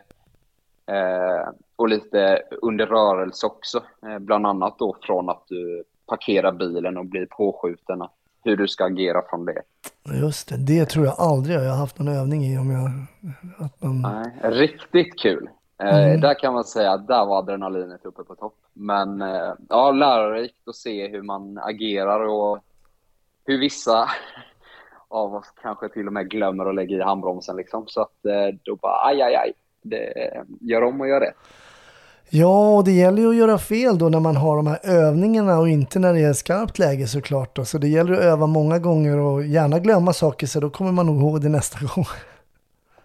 eh, 0.85 1.49
och 1.75 1.89
lite 1.89 2.41
under 2.61 2.85
rörelse 2.85 3.45
också. 3.45 3.83
Eh, 4.07 4.19
bland 4.19 4.47
annat 4.47 4.79
då 4.79 4.95
från 5.01 5.29
att 5.29 5.43
du 5.47 5.83
parkerar 6.05 6.51
bilen 6.51 6.97
och 6.97 7.05
blir 7.05 7.25
påskjuten, 7.25 8.03
hur 8.43 8.57
du 8.57 8.67
ska 8.67 8.85
agera 8.85 9.21
från 9.29 9.45
det. 9.45 9.61
Just 10.21 10.49
det, 10.49 10.57
det 10.57 10.85
tror 10.85 11.05
jag 11.05 11.15
aldrig 11.17 11.55
jag 11.55 11.69
har 11.69 11.77
haft 11.77 11.99
någon 11.99 12.15
övning 12.15 12.43
i 12.43 12.57
om 12.57 12.71
jag... 12.71 12.85
Att 13.65 13.83
man... 13.83 14.01
Nej, 14.01 14.51
riktigt 14.51 15.19
kul. 15.19 15.43
Eh, 15.43 15.49
Mm. 15.79 16.21
Där 16.21 16.39
kan 16.39 16.53
man 16.53 16.63
säga 16.63 16.91
att 16.91 17.07
där 17.07 17.25
var 17.25 17.37
adrenalinet 17.37 18.05
uppe 18.05 18.23
på 18.23 18.35
topp. 18.35 18.55
Men 18.79 19.21
eh, 19.21 19.53
ja, 19.69 19.91
lärorikt 19.91 20.67
att 20.67 20.75
se 20.75 21.07
hur 21.07 21.21
man 21.21 21.57
agerar 21.57 22.19
och 22.19 22.59
hur 23.45 23.59
vissa 23.59 24.09
av 25.07 25.35
oss 25.35 25.53
kanske 25.61 25.89
till 25.89 26.07
och 26.07 26.13
med 26.13 26.29
glömmer 26.29 26.65
att 26.65 26.75
lägga 26.75 26.97
i 26.97 27.01
handbromsen. 27.01 27.55
Liksom. 27.55 27.83
Så 27.87 28.01
att 28.01 28.25
eh, 28.25 28.55
då 28.63 28.75
bara 28.75 29.05
aj, 29.05 29.21
aj, 29.21 29.35
aj. 29.35 29.53
Det, 29.81 30.13
gör 30.61 30.83
om 30.83 31.01
och 31.01 31.07
gör 31.07 31.19
rätt. 31.19 31.35
Ja, 32.29 32.75
och 32.75 32.83
det 32.83 32.91
gäller 32.91 33.21
ju 33.21 33.29
att 33.29 33.35
göra 33.35 33.57
fel 33.57 33.97
då 33.97 34.09
när 34.09 34.19
man 34.19 34.35
har 34.35 34.55
de 34.55 34.67
här 34.67 34.79
övningarna 34.83 35.59
och 35.59 35.69
inte 35.69 35.99
när 35.99 36.13
det 36.13 36.19
är 36.19 36.33
skarpt 36.33 36.79
läge 36.79 37.07
såklart. 37.07 37.55
Då. 37.55 37.65
Så 37.65 37.77
det 37.77 37.87
gäller 37.87 38.13
att 38.13 38.19
öva 38.19 38.47
många 38.47 38.79
gånger 38.79 39.17
och 39.17 39.43
gärna 39.43 39.79
glömma 39.79 40.13
saker 40.13 40.47
så 40.47 40.59
då 40.59 40.69
kommer 40.69 40.91
man 40.91 41.05
nog 41.05 41.21
ihåg 41.21 41.41
det 41.41 41.49
nästa 41.49 41.79
gång. 41.95 42.05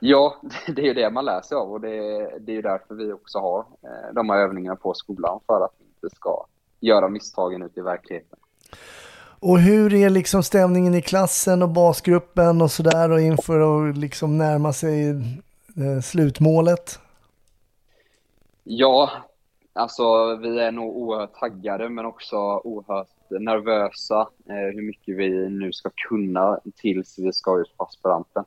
Ja, 0.06 0.36
det 0.66 0.82
är 0.82 0.86
ju 0.86 0.94
det 0.94 1.10
man 1.10 1.24
lär 1.24 1.40
sig 1.40 1.56
av 1.56 1.72
och 1.72 1.80
det, 1.80 2.30
det 2.40 2.56
är 2.56 2.62
därför 2.62 2.94
vi 2.94 3.12
också 3.12 3.38
har 3.38 3.58
eh, 3.58 4.14
de 4.14 4.30
här 4.30 4.38
övningarna 4.38 4.76
på 4.76 4.94
skolan 4.94 5.40
för 5.46 5.64
att 5.64 5.72
vi 5.78 5.84
inte 5.84 6.16
ska 6.16 6.46
göra 6.80 7.08
misstagen 7.08 7.62
ute 7.62 7.80
i 7.80 7.82
verkligheten. 7.82 8.38
Och 9.40 9.58
hur 9.58 9.94
är 9.94 10.10
liksom 10.10 10.42
stämningen 10.42 10.94
i 10.94 11.02
klassen 11.02 11.62
och 11.62 11.68
basgruppen 11.68 12.62
och 12.62 12.70
sådär 12.70 13.10
och 13.10 13.20
inför 13.20 13.88
att 13.88 13.98
liksom 13.98 14.38
närma 14.38 14.72
sig 14.72 15.10
eh, 15.76 16.00
slutmålet? 16.02 16.98
Ja, 18.64 19.10
alltså 19.72 20.36
vi 20.36 20.60
är 20.60 20.72
nog 20.72 20.96
oerhört 20.96 21.34
taggade 21.34 21.88
men 21.88 22.04
också 22.06 22.36
oerhört 22.64 23.30
nervösa 23.30 24.20
eh, 24.48 24.74
hur 24.74 24.86
mycket 24.86 25.16
vi 25.16 25.48
nu 25.48 25.72
ska 25.72 25.90
kunna 26.08 26.58
tills 26.76 27.18
vi 27.18 27.32
ska 27.32 27.60
ut 27.60 27.76
på 27.76 27.84
aspiranten. 27.84 28.44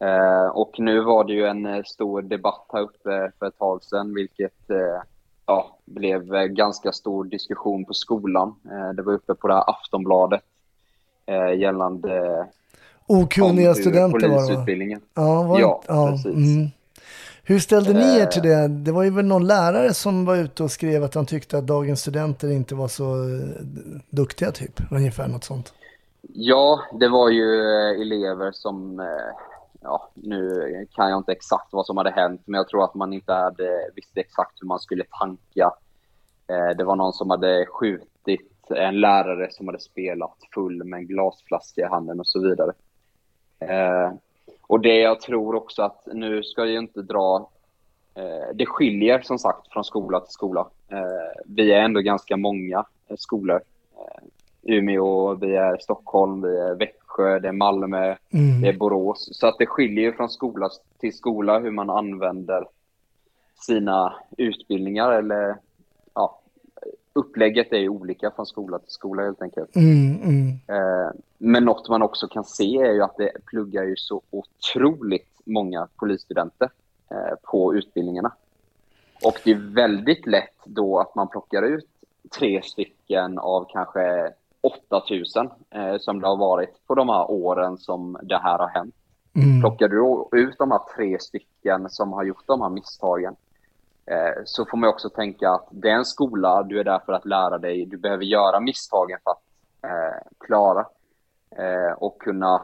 Eh, 0.00 0.46
och 0.48 0.74
nu 0.78 1.00
var 1.00 1.24
det 1.24 1.32
ju 1.32 1.46
en 1.46 1.66
eh, 1.66 1.82
stor 1.84 2.22
debatt 2.22 2.66
här 2.72 2.80
uppe 2.80 3.30
för 3.38 3.46
ett 3.46 3.58
tag 3.58 3.84
sedan 3.84 4.14
vilket 4.14 4.70
eh, 4.70 5.02
ja, 5.46 5.78
blev 5.84 6.26
ganska 6.46 6.92
stor 6.92 7.24
diskussion 7.24 7.84
på 7.84 7.94
skolan. 7.94 8.54
Det 8.96 9.02
var 9.02 9.12
uppe 9.12 9.34
på 9.34 9.48
det 9.48 9.54
här 9.54 9.70
Aftonbladet 9.70 10.40
gällande 11.56 12.46
Okunniga 13.06 13.74
studenter 13.74 14.28
var 14.28 14.66
det. 14.66 15.00
Ja, 15.14 15.42
var 15.42 15.60
Ja, 15.60 15.74
inte- 15.76 15.92
ja 15.92 16.08
precis. 16.10 16.26
mm. 16.56 16.68
Hur 17.44 17.58
ställde 17.58 17.92
ni 17.92 18.18
er 18.18 18.26
till 18.26 18.42
det? 18.42 18.68
Det 18.68 18.92
var 18.92 19.02
ju 19.02 19.10
väl 19.10 19.24
någon 19.24 19.46
lärare 19.46 19.94
som 19.94 20.24
var 20.24 20.36
ute 20.36 20.62
och 20.62 20.70
skrev 20.70 21.04
att 21.04 21.14
han 21.14 21.26
tyckte 21.26 21.58
att 21.58 21.66
dagens 21.66 22.00
studenter 22.00 22.50
inte 22.50 22.74
var 22.74 22.88
så 22.88 23.14
duktiga 24.10 24.50
typ. 24.52 24.80
Ungefär 24.90 25.28
något 25.28 25.44
sånt. 25.44 25.72
Ja, 26.22 26.80
det 27.00 27.08
var 27.08 27.30
ju 27.30 27.60
elever 28.02 28.52
som, 28.52 29.00
ja, 29.86 30.08
nu 30.14 30.86
kan 30.92 31.10
jag 31.10 31.18
inte 31.18 31.32
exakt 31.32 31.72
vad 31.72 31.86
som 31.86 31.96
hade 31.96 32.10
hänt, 32.10 32.42
men 32.44 32.58
jag 32.58 32.68
tror 32.68 32.84
att 32.84 32.94
man 32.94 33.12
inte 33.12 33.32
hade 33.32 33.90
visste 33.94 34.20
exakt 34.20 34.62
hur 34.62 34.66
man 34.68 34.78
skulle 34.78 35.04
tanka. 35.04 35.70
Eh, 36.46 36.76
Det 36.76 36.84
var 36.84 36.96
någon 36.96 37.12
som 37.12 37.30
hade 37.30 37.66
skjutit 37.66 38.70
en 38.70 39.00
lärare 39.00 39.48
som 39.50 39.66
hade 39.68 39.80
spelat 39.80 40.36
full 40.54 40.84
med 40.84 40.98
en 40.98 41.06
glasflaska 41.06 41.80
i 41.80 41.84
handen 41.84 42.20
och 42.20 42.26
så 42.26 42.40
vidare. 42.42 42.72
Eh, 43.58 44.12
Och 44.68 44.80
det 44.80 44.98
jag 45.00 45.20
tror 45.20 45.54
också 45.54 45.82
att 45.82 46.06
nu 46.12 46.42
ska 46.42 46.60
jag 46.60 46.70
ju 46.70 46.78
inte 46.78 47.02
dra 47.02 47.48
Eh, 48.18 48.48
Det 48.54 48.66
skiljer 48.66 49.20
som 49.20 49.38
sagt 49.38 49.72
från 49.72 49.84
skola 49.84 50.20
till 50.20 50.32
skola. 50.32 50.68
Eh, 50.88 51.42
vi 51.44 51.72
är 51.72 51.80
ändå 51.80 52.00
ganska 52.00 52.36
många 52.36 52.84
eh, 53.08 53.16
skolor. 53.16 53.60
Eh, 53.96 54.22
Umeå, 54.62 55.34
vi 55.34 55.56
är 55.56 55.76
Stockholm, 55.76 56.42
vi 56.42 56.56
är 56.58 56.74
Växjö, 56.74 57.05
det 57.22 57.48
är 57.48 57.52
Malmö, 57.52 58.16
Mm. 58.30 58.60
det 58.60 58.68
är 58.68 58.72
Borås. 58.78 59.28
Så 59.32 59.46
att 59.46 59.58
det 59.58 59.66
skiljer 59.66 60.04
ju 60.04 60.12
från 60.12 60.28
skola 60.28 60.70
till 60.98 61.16
skola 61.16 61.58
hur 61.58 61.70
man 61.70 61.90
använder 61.90 62.68
sina 63.66 64.14
utbildningar 64.38 65.12
eller 65.12 65.56
ja, 66.14 66.40
upplägget 67.12 67.72
är 67.72 67.78
ju 67.78 67.88
olika 67.88 68.30
från 68.30 68.46
skola 68.46 68.78
till 68.78 68.90
skola 68.92 69.22
helt 69.22 69.42
enkelt. 69.42 69.76
Mm, 69.76 70.22
mm. 70.22 70.48
Eh, 70.68 71.10
Men 71.38 71.64
något 71.64 71.88
man 71.88 72.02
också 72.02 72.28
kan 72.28 72.44
se 72.44 72.76
är 72.82 72.92
ju 72.92 73.02
att 73.02 73.16
det 73.16 73.30
pluggar 73.46 73.84
ju 73.84 73.96
så 73.96 74.22
otroligt 74.30 75.40
många 75.44 75.88
polisstudenter 75.96 76.70
eh, 77.10 77.34
på 77.42 77.74
utbildningarna. 77.74 78.32
Och 79.24 79.40
det 79.44 79.50
är 79.50 79.74
väldigt 79.74 80.26
lätt 80.26 80.56
då 80.64 80.98
att 80.98 81.14
man 81.14 81.28
plockar 81.28 81.62
ut 81.62 81.88
tre 82.38 82.62
stycken 82.62 83.38
av 83.38 83.66
kanske 83.72 84.32
8000 84.60 85.50
eh, 85.70 85.96
som 85.98 86.20
det 86.20 86.26
har 86.26 86.36
varit 86.36 86.86
på 86.86 86.94
de 86.94 87.08
här 87.08 87.30
åren 87.30 87.78
som 87.78 88.18
det 88.22 88.38
här 88.38 88.58
har 88.58 88.68
hänt. 88.68 88.94
Mm. 89.34 89.60
Plockar 89.60 89.88
du 89.88 90.28
ut 90.38 90.58
de 90.58 90.70
här 90.70 90.80
tre 90.96 91.18
stycken 91.20 91.90
som 91.90 92.12
har 92.12 92.24
gjort 92.24 92.46
de 92.46 92.60
här 92.60 92.68
misstagen 92.68 93.36
eh, 94.06 94.42
så 94.44 94.66
får 94.66 94.78
man 94.78 94.88
också 94.88 95.08
tänka 95.08 95.50
att 95.50 95.68
det 95.70 95.90
är 95.90 95.94
en 95.94 96.04
skola, 96.04 96.62
du 96.62 96.80
är 96.80 96.84
där 96.84 96.98
för 97.06 97.12
att 97.12 97.26
lära 97.26 97.58
dig, 97.58 97.86
du 97.86 97.96
behöver 97.96 98.24
göra 98.24 98.60
misstagen 98.60 99.18
för 99.24 99.30
att 99.30 99.42
eh, 99.82 100.46
klara 100.46 100.86
eh, 101.50 101.92
och 101.98 102.20
kunna 102.20 102.62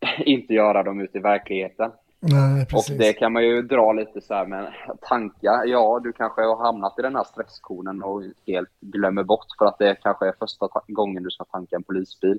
inte 0.18 0.54
göra 0.54 0.82
dem 0.82 1.00
ute 1.00 1.18
i 1.18 1.20
verkligheten. 1.20 1.90
Nej, 2.20 2.66
Och 2.74 2.84
det 2.98 3.12
kan 3.12 3.32
man 3.32 3.44
ju 3.44 3.62
dra 3.62 3.92
lite 3.92 4.20
så 4.20 4.34
här 4.34 4.46
med 4.46 4.72
tankar. 5.00 5.64
Ja, 5.66 6.00
du 6.02 6.12
kanske 6.12 6.42
har 6.42 6.56
hamnat 6.56 6.98
i 6.98 7.02
den 7.02 7.16
här 7.16 7.24
stresskonen 7.24 8.02
och 8.02 8.22
helt 8.46 8.80
glömmer 8.80 9.22
bort 9.22 9.46
för 9.58 9.66
att 9.66 9.78
det 9.78 9.96
kanske 10.02 10.28
är 10.28 10.34
första 10.38 10.68
ta- 10.68 10.82
gången 10.88 11.22
du 11.22 11.30
ska 11.30 11.44
tanka 11.44 11.76
en 11.76 11.82
polisbil. 11.82 12.38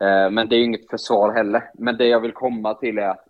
Eh, 0.00 0.30
men 0.30 0.48
det 0.48 0.54
är 0.56 0.58
ju 0.58 0.64
inget 0.64 0.90
försvar 0.90 1.32
heller. 1.32 1.70
Men 1.74 1.96
det 1.96 2.06
jag 2.06 2.20
vill 2.20 2.32
komma 2.32 2.74
till 2.74 2.98
är 2.98 3.08
att 3.08 3.24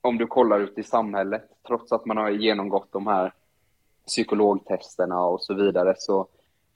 om 0.00 0.18
du 0.18 0.26
kollar 0.26 0.60
ut 0.60 0.78
i 0.78 0.82
samhället, 0.82 1.44
trots 1.66 1.92
att 1.92 2.06
man 2.06 2.16
har 2.16 2.30
genomgått 2.30 2.92
de 2.92 3.06
här 3.06 3.32
psykologtesterna 4.06 5.20
och 5.20 5.42
så 5.42 5.54
vidare, 5.54 5.94
så 5.98 6.26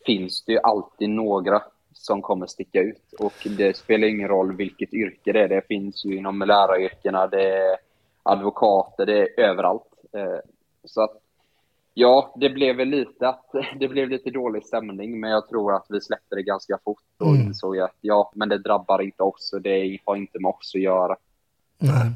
finns 0.06 0.44
det 0.44 0.52
ju 0.52 0.58
alltid 0.62 1.10
några 1.10 1.62
som 1.92 2.22
kommer 2.22 2.46
sticka 2.46 2.80
ut. 2.80 3.12
Och 3.18 3.32
det 3.56 3.76
spelar 3.76 4.08
ingen 4.08 4.28
roll 4.28 4.56
vilket 4.56 4.94
yrke 4.94 5.32
det 5.32 5.40
är. 5.42 5.48
Det 5.48 5.66
finns 5.68 6.04
ju 6.04 6.16
inom 6.16 6.38
läraryrkena, 6.38 7.26
det 7.26 7.56
är 7.56 7.76
advokater, 8.32 9.06
det 9.06 9.18
är 9.18 9.40
överallt. 9.40 9.82
Eh, 10.16 10.38
Så 10.84 11.02
att, 11.02 11.10
ja, 11.94 12.34
det 12.40 12.50
blev 12.50 12.76
väl 12.76 12.88
lite 12.88 13.28
att 13.28 13.44
det 13.80 13.88
blev 13.88 14.08
lite 14.08 14.30
dålig 14.30 14.64
stämning, 14.64 15.20
men 15.20 15.30
jag 15.30 15.48
tror 15.48 15.74
att 15.76 15.86
vi 15.88 16.00
släppte 16.00 16.34
det 16.36 16.42
ganska 16.42 16.78
fort 16.84 17.02
och 17.20 17.26
Mm. 17.34 17.46
insåg 17.46 17.78
att 17.78 17.96
ja, 18.00 18.32
men 18.34 18.48
det 18.48 18.58
drabbar 18.58 19.02
inte 19.02 19.22
oss 19.22 19.52
och 19.54 19.62
det 19.62 19.98
har 20.04 20.16
inte 20.16 20.38
med 20.40 20.48
oss 20.48 20.72
att 20.74 20.80
göra. 20.80 21.16
Nej. 21.82 22.10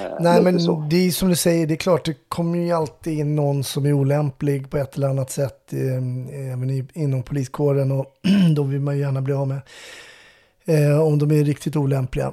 Eh, 0.00 0.16
Nej, 0.20 0.42
men 0.42 0.60
så. 0.60 0.86
det 0.90 0.96
är 1.06 1.10
som 1.10 1.28
du 1.28 1.36
säger, 1.36 1.66
det 1.66 1.74
är 1.74 1.76
klart, 1.76 2.04
det 2.04 2.16
kommer 2.28 2.58
ju 2.58 2.72
alltid 2.72 3.18
in 3.18 3.36
någon 3.36 3.64
som 3.64 3.86
är 3.86 3.92
olämplig 3.92 4.70
på 4.70 4.76
ett 4.76 4.96
eller 4.96 5.08
annat 5.08 5.30
sätt, 5.30 5.72
eh, 5.72 6.52
även 6.52 6.70
i, 6.70 6.88
inom 6.94 7.22
poliskåren 7.22 7.92
och 7.92 8.06
då 8.56 8.62
vill 8.62 8.80
man 8.80 8.94
ju 8.96 9.00
gärna 9.00 9.20
bli 9.20 9.34
av 9.34 9.48
med, 9.48 9.60
eh, 10.64 11.02
om 11.02 11.18
de 11.18 11.30
är 11.30 11.44
riktigt 11.44 11.76
olämpliga. 11.76 12.32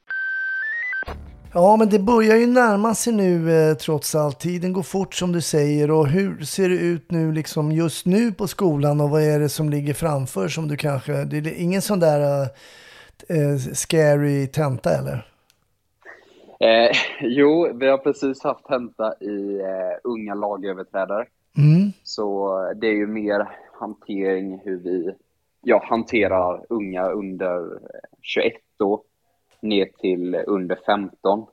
Ja, 1.53 1.75
men 1.77 1.89
det 1.89 1.99
börjar 1.99 2.35
ju 2.35 2.47
närma 2.47 2.95
sig 2.95 3.13
nu 3.13 3.51
eh, 3.51 3.73
trots 3.73 4.15
allt. 4.15 4.39
Tiden 4.39 4.73
går 4.73 4.83
fort 4.83 5.13
som 5.13 5.31
du 5.31 5.41
säger. 5.41 5.91
Och 5.91 6.07
hur 6.07 6.39
ser 6.39 6.69
det 6.69 6.75
ut 6.75 7.11
nu 7.11 7.31
liksom 7.31 7.71
just 7.71 8.05
nu 8.05 8.31
på 8.31 8.47
skolan 8.47 9.01
och 9.01 9.09
vad 9.09 9.21
är 9.21 9.39
det 9.39 9.49
som 9.49 9.69
ligger 9.69 9.93
framför 9.93 10.47
som 10.47 10.67
du 10.67 10.77
kanske... 10.77 11.13
Det 11.13 11.37
är 11.37 11.61
ingen 11.61 11.81
sån 11.81 11.99
där 11.99 12.19
eh, 12.19 12.47
eh, 13.37 13.57
scary 13.73 14.47
tenta 14.47 14.89
eller? 14.89 15.27
Eh, 16.59 16.91
jo, 17.21 17.71
vi 17.73 17.87
har 17.87 17.97
precis 17.97 18.43
haft 18.43 18.65
tenta 18.65 19.13
i 19.19 19.59
eh, 19.59 19.99
unga 20.03 20.35
lagöverträdare. 20.35 21.25
Mm. 21.57 21.91
Så 22.03 22.57
det 22.81 22.87
är 22.87 22.95
ju 22.95 23.07
mer 23.07 23.49
hantering 23.79 24.61
hur 24.63 24.77
vi 24.77 25.11
ja, 25.61 25.85
hanterar 25.89 26.65
unga 26.69 27.09
under 27.09 27.57
eh, 27.71 27.99
21 28.21 28.53
då, 28.77 29.03
ner 29.61 29.85
till 29.99 30.35
under 30.47 30.77
15. 30.85 31.45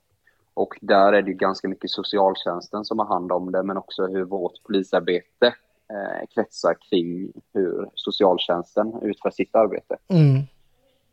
Och 0.55 0.75
där 0.81 1.12
är 1.12 1.23
det 1.23 1.33
ganska 1.33 1.68
mycket 1.68 1.90
socialtjänsten 1.90 2.85
som 2.85 2.99
har 2.99 3.07
hand 3.07 3.33
om 3.33 3.53
det, 3.53 3.62
men 3.62 3.77
också 3.77 4.07
hur 4.07 4.25
vårt 4.25 4.62
polisarbete 4.66 5.47
eh, 5.92 6.27
kretsar 6.35 6.77
kring 6.90 7.33
hur 7.55 7.88
socialtjänsten 7.94 8.92
utför 9.03 9.31
sitt 9.31 9.55
arbete. 9.55 9.97
Mm. 10.09 10.42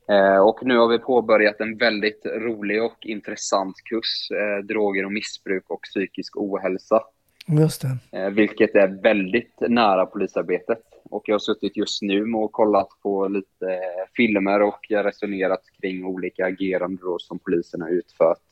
Eh, 0.07 0.39
och 0.39 0.59
nu 0.61 0.77
har 0.77 0.87
vi 0.87 0.99
påbörjat 0.99 1.61
en 1.61 1.77
väldigt 1.77 2.25
rolig 2.25 2.83
och 2.83 3.05
intressant 3.05 3.75
kurs, 3.89 4.31
eh, 4.31 4.65
droger 4.65 5.05
och 5.05 5.11
missbruk 5.11 5.63
och 5.67 5.81
psykisk 5.81 6.37
ohälsa. 6.37 7.01
Just 7.47 7.81
det. 7.81 8.19
Eh, 8.19 8.29
vilket 8.29 8.75
är 8.75 9.01
väldigt 9.03 9.55
nära 9.59 10.05
polisarbetet. 10.05 10.81
Och 11.09 11.23
jag 11.25 11.33
har 11.33 11.39
suttit 11.39 11.77
just 11.77 12.01
nu 12.01 12.33
och 12.33 12.51
kollat 12.51 12.89
på 13.03 13.27
lite 13.27 13.79
filmer 14.15 14.61
och 14.61 14.79
resonerat 14.89 15.61
kring 15.81 16.05
olika 16.05 16.45
agerande 16.45 17.01
då 17.01 17.19
som 17.19 17.39
polisen 17.39 17.81
har 17.81 17.89
utfört. 17.89 18.43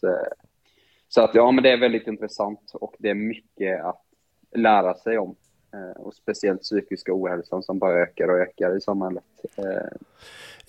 Så 1.10 1.22
att 1.22 1.36
ja, 1.36 1.52
men 1.52 1.64
det 1.64 1.72
är 1.72 1.78
väldigt 1.78 2.08
intressant 2.08 2.72
och 2.74 2.96
det 3.00 3.10
är 3.10 3.14
mycket 3.16 3.84
att 3.86 4.02
lära 4.56 4.94
sig 4.94 5.18
om. 5.18 5.36
Eh, 5.74 6.02
och 6.02 6.14
speciellt 6.14 6.62
psykiska 6.62 7.12
ohälsan 7.14 7.64
som 7.64 7.80
bara 7.80 8.02
ökar 8.02 8.28
och 8.28 8.40
ökar 8.40 8.78
i 8.78 8.82
samhället. 8.82 9.24
Eh. 9.58 9.98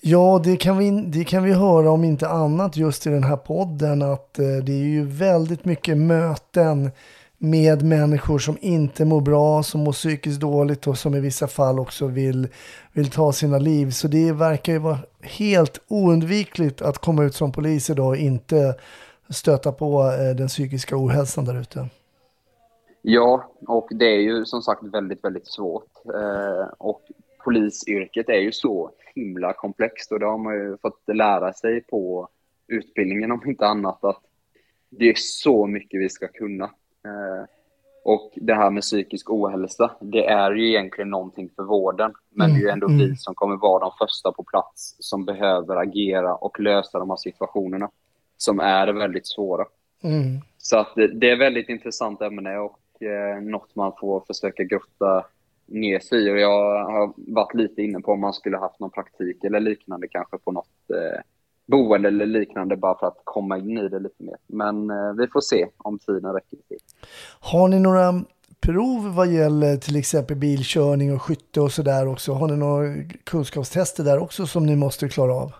Ja, 0.01 0.41
det 0.43 0.57
kan, 0.57 0.77
vi, 0.77 0.91
det 1.05 1.23
kan 1.23 1.43
vi 1.43 1.53
höra 1.53 1.91
om 1.91 2.03
inte 2.03 2.27
annat 2.27 2.77
just 2.77 3.07
i 3.07 3.09
den 3.09 3.23
här 3.23 3.37
podden 3.37 4.01
att 4.01 4.39
eh, 4.39 4.45
det 4.65 4.71
är 4.71 4.85
ju 4.85 5.05
väldigt 5.05 5.65
mycket 5.65 5.97
möten 5.97 6.91
med 7.37 7.83
människor 7.83 8.39
som 8.39 8.57
inte 8.61 9.05
mår 9.05 9.21
bra, 9.21 9.63
som 9.63 9.81
mår 9.83 9.91
psykiskt 9.91 10.41
dåligt 10.41 10.87
och 10.87 10.97
som 10.97 11.15
i 11.15 11.19
vissa 11.19 11.47
fall 11.47 11.79
också 11.79 12.07
vill, 12.07 12.47
vill 12.93 13.11
ta 13.11 13.33
sina 13.33 13.57
liv. 13.57 13.91
Så 13.91 14.07
det 14.07 14.31
verkar 14.31 14.73
ju 14.73 14.79
vara 14.79 14.97
helt 15.21 15.81
oundvikligt 15.87 16.81
att 16.81 16.97
komma 16.97 17.23
ut 17.23 17.35
som 17.35 17.51
polis 17.51 17.89
idag 17.89 18.07
och 18.07 18.17
inte 18.17 18.75
stöta 19.29 19.71
på 19.71 20.01
eh, 20.01 20.35
den 20.35 20.47
psykiska 20.47 20.95
ohälsan 20.97 21.45
där 21.45 21.61
ute. 21.61 21.89
Ja, 23.01 23.51
och 23.67 23.87
det 23.91 24.05
är 24.05 24.19
ju 24.19 24.45
som 24.45 24.61
sagt 24.61 24.83
väldigt, 24.83 25.23
väldigt 25.23 25.47
svårt. 25.47 25.91
Eh, 26.05 26.67
och 26.77 27.01
polisyrket 27.43 28.29
är 28.29 28.39
ju 28.39 28.51
så 28.51 28.91
himla 29.15 29.53
komplext 29.53 30.11
och 30.11 30.19
det 30.19 30.25
har 30.25 30.37
man 30.37 30.53
ju 30.53 30.77
fått 30.77 31.01
lära 31.13 31.53
sig 31.53 31.81
på 31.81 32.29
utbildningen 32.67 33.31
om 33.31 33.41
inte 33.45 33.67
annat 33.67 34.03
att 34.03 34.21
det 34.89 35.09
är 35.09 35.15
så 35.17 35.67
mycket 35.67 36.01
vi 36.01 36.09
ska 36.09 36.27
kunna. 36.27 36.69
Eh, 37.05 37.45
och 38.03 38.31
det 38.35 38.53
här 38.53 38.69
med 38.69 38.83
psykisk 38.83 39.29
ohälsa, 39.29 39.91
det 39.99 40.25
är 40.25 40.51
ju 40.51 40.69
egentligen 40.69 41.09
någonting 41.09 41.49
för 41.55 41.63
vården. 41.63 42.13
Men 42.29 42.49
det 42.49 42.55
är 42.55 42.61
ju 42.61 42.69
ändå 42.69 42.87
Mm, 42.87 42.97
vi 42.97 43.03
mm. 43.05 43.15
som 43.15 43.35
kommer 43.35 43.55
vara 43.55 43.79
de 43.79 43.91
första 43.99 44.31
på 44.31 44.43
plats 44.43 44.95
som 44.99 45.25
behöver 45.25 45.75
agera 45.75 46.35
och 46.35 46.59
lösa 46.59 46.99
de 46.99 47.09
här 47.09 47.17
situationerna 47.17 47.89
som 48.37 48.59
är 48.59 48.87
väldigt 48.87 49.27
svåra. 49.27 49.65
Mm. 50.03 50.41
Så 50.57 50.77
att 50.77 50.95
det, 50.95 51.07
det 51.07 51.29
är 51.29 51.37
väldigt 51.37 51.69
intressant 51.69 52.21
ämne 52.21 52.57
och 52.57 53.03
eh, 53.03 53.41
något 53.41 53.75
man 53.75 53.93
får 53.99 54.23
försöka 54.27 54.63
grotta 54.63 55.25
ner 55.65 55.99
sig 55.99 56.27
i. 56.27 56.31
Och 56.31 56.39
jag 56.39 56.85
har 56.85 57.13
varit 57.17 57.53
lite 57.53 57.81
inne 57.81 57.99
på 57.99 58.11
om 58.11 58.21
man 58.21 58.33
skulle 58.33 58.57
haft 58.57 58.79
någon 58.79 58.91
praktik 58.91 59.43
eller 59.43 59.59
liknande 59.59 60.07
kanske 60.07 60.37
på 60.37 60.51
något 60.51 60.89
eh, 60.89 61.21
boende 61.65 62.07
eller 62.07 62.25
liknande 62.25 62.77
bara 62.77 62.99
för 62.99 63.07
att 63.07 63.21
komma 63.23 63.57
in 63.57 63.77
i 63.77 63.87
det 63.89 63.99
lite 63.99 64.23
mer. 64.23 64.37
Men 64.47 64.89
eh, 64.89 65.13
vi 65.17 65.27
får 65.27 65.41
se 65.41 65.67
om 65.77 65.99
tiden 65.99 66.33
räcker 66.33 66.57
till. 66.67 66.77
Har 67.39 67.67
ni 67.67 67.79
några 67.79 68.13
prov 68.61 69.15
vad 69.15 69.27
gäller 69.27 69.77
till 69.77 69.95
exempel 69.95 70.37
bilkörning 70.37 71.13
och 71.13 71.21
skytte 71.21 71.61
och 71.61 71.71
sådär 71.71 72.07
också? 72.07 72.33
Har 72.33 72.47
ni 72.47 72.57
några 72.57 72.87
kunskapstester 73.23 74.03
där 74.03 74.19
också 74.19 74.45
som 74.45 74.65
ni 74.65 74.75
måste 74.75 75.09
klara 75.09 75.33
av? 75.33 75.51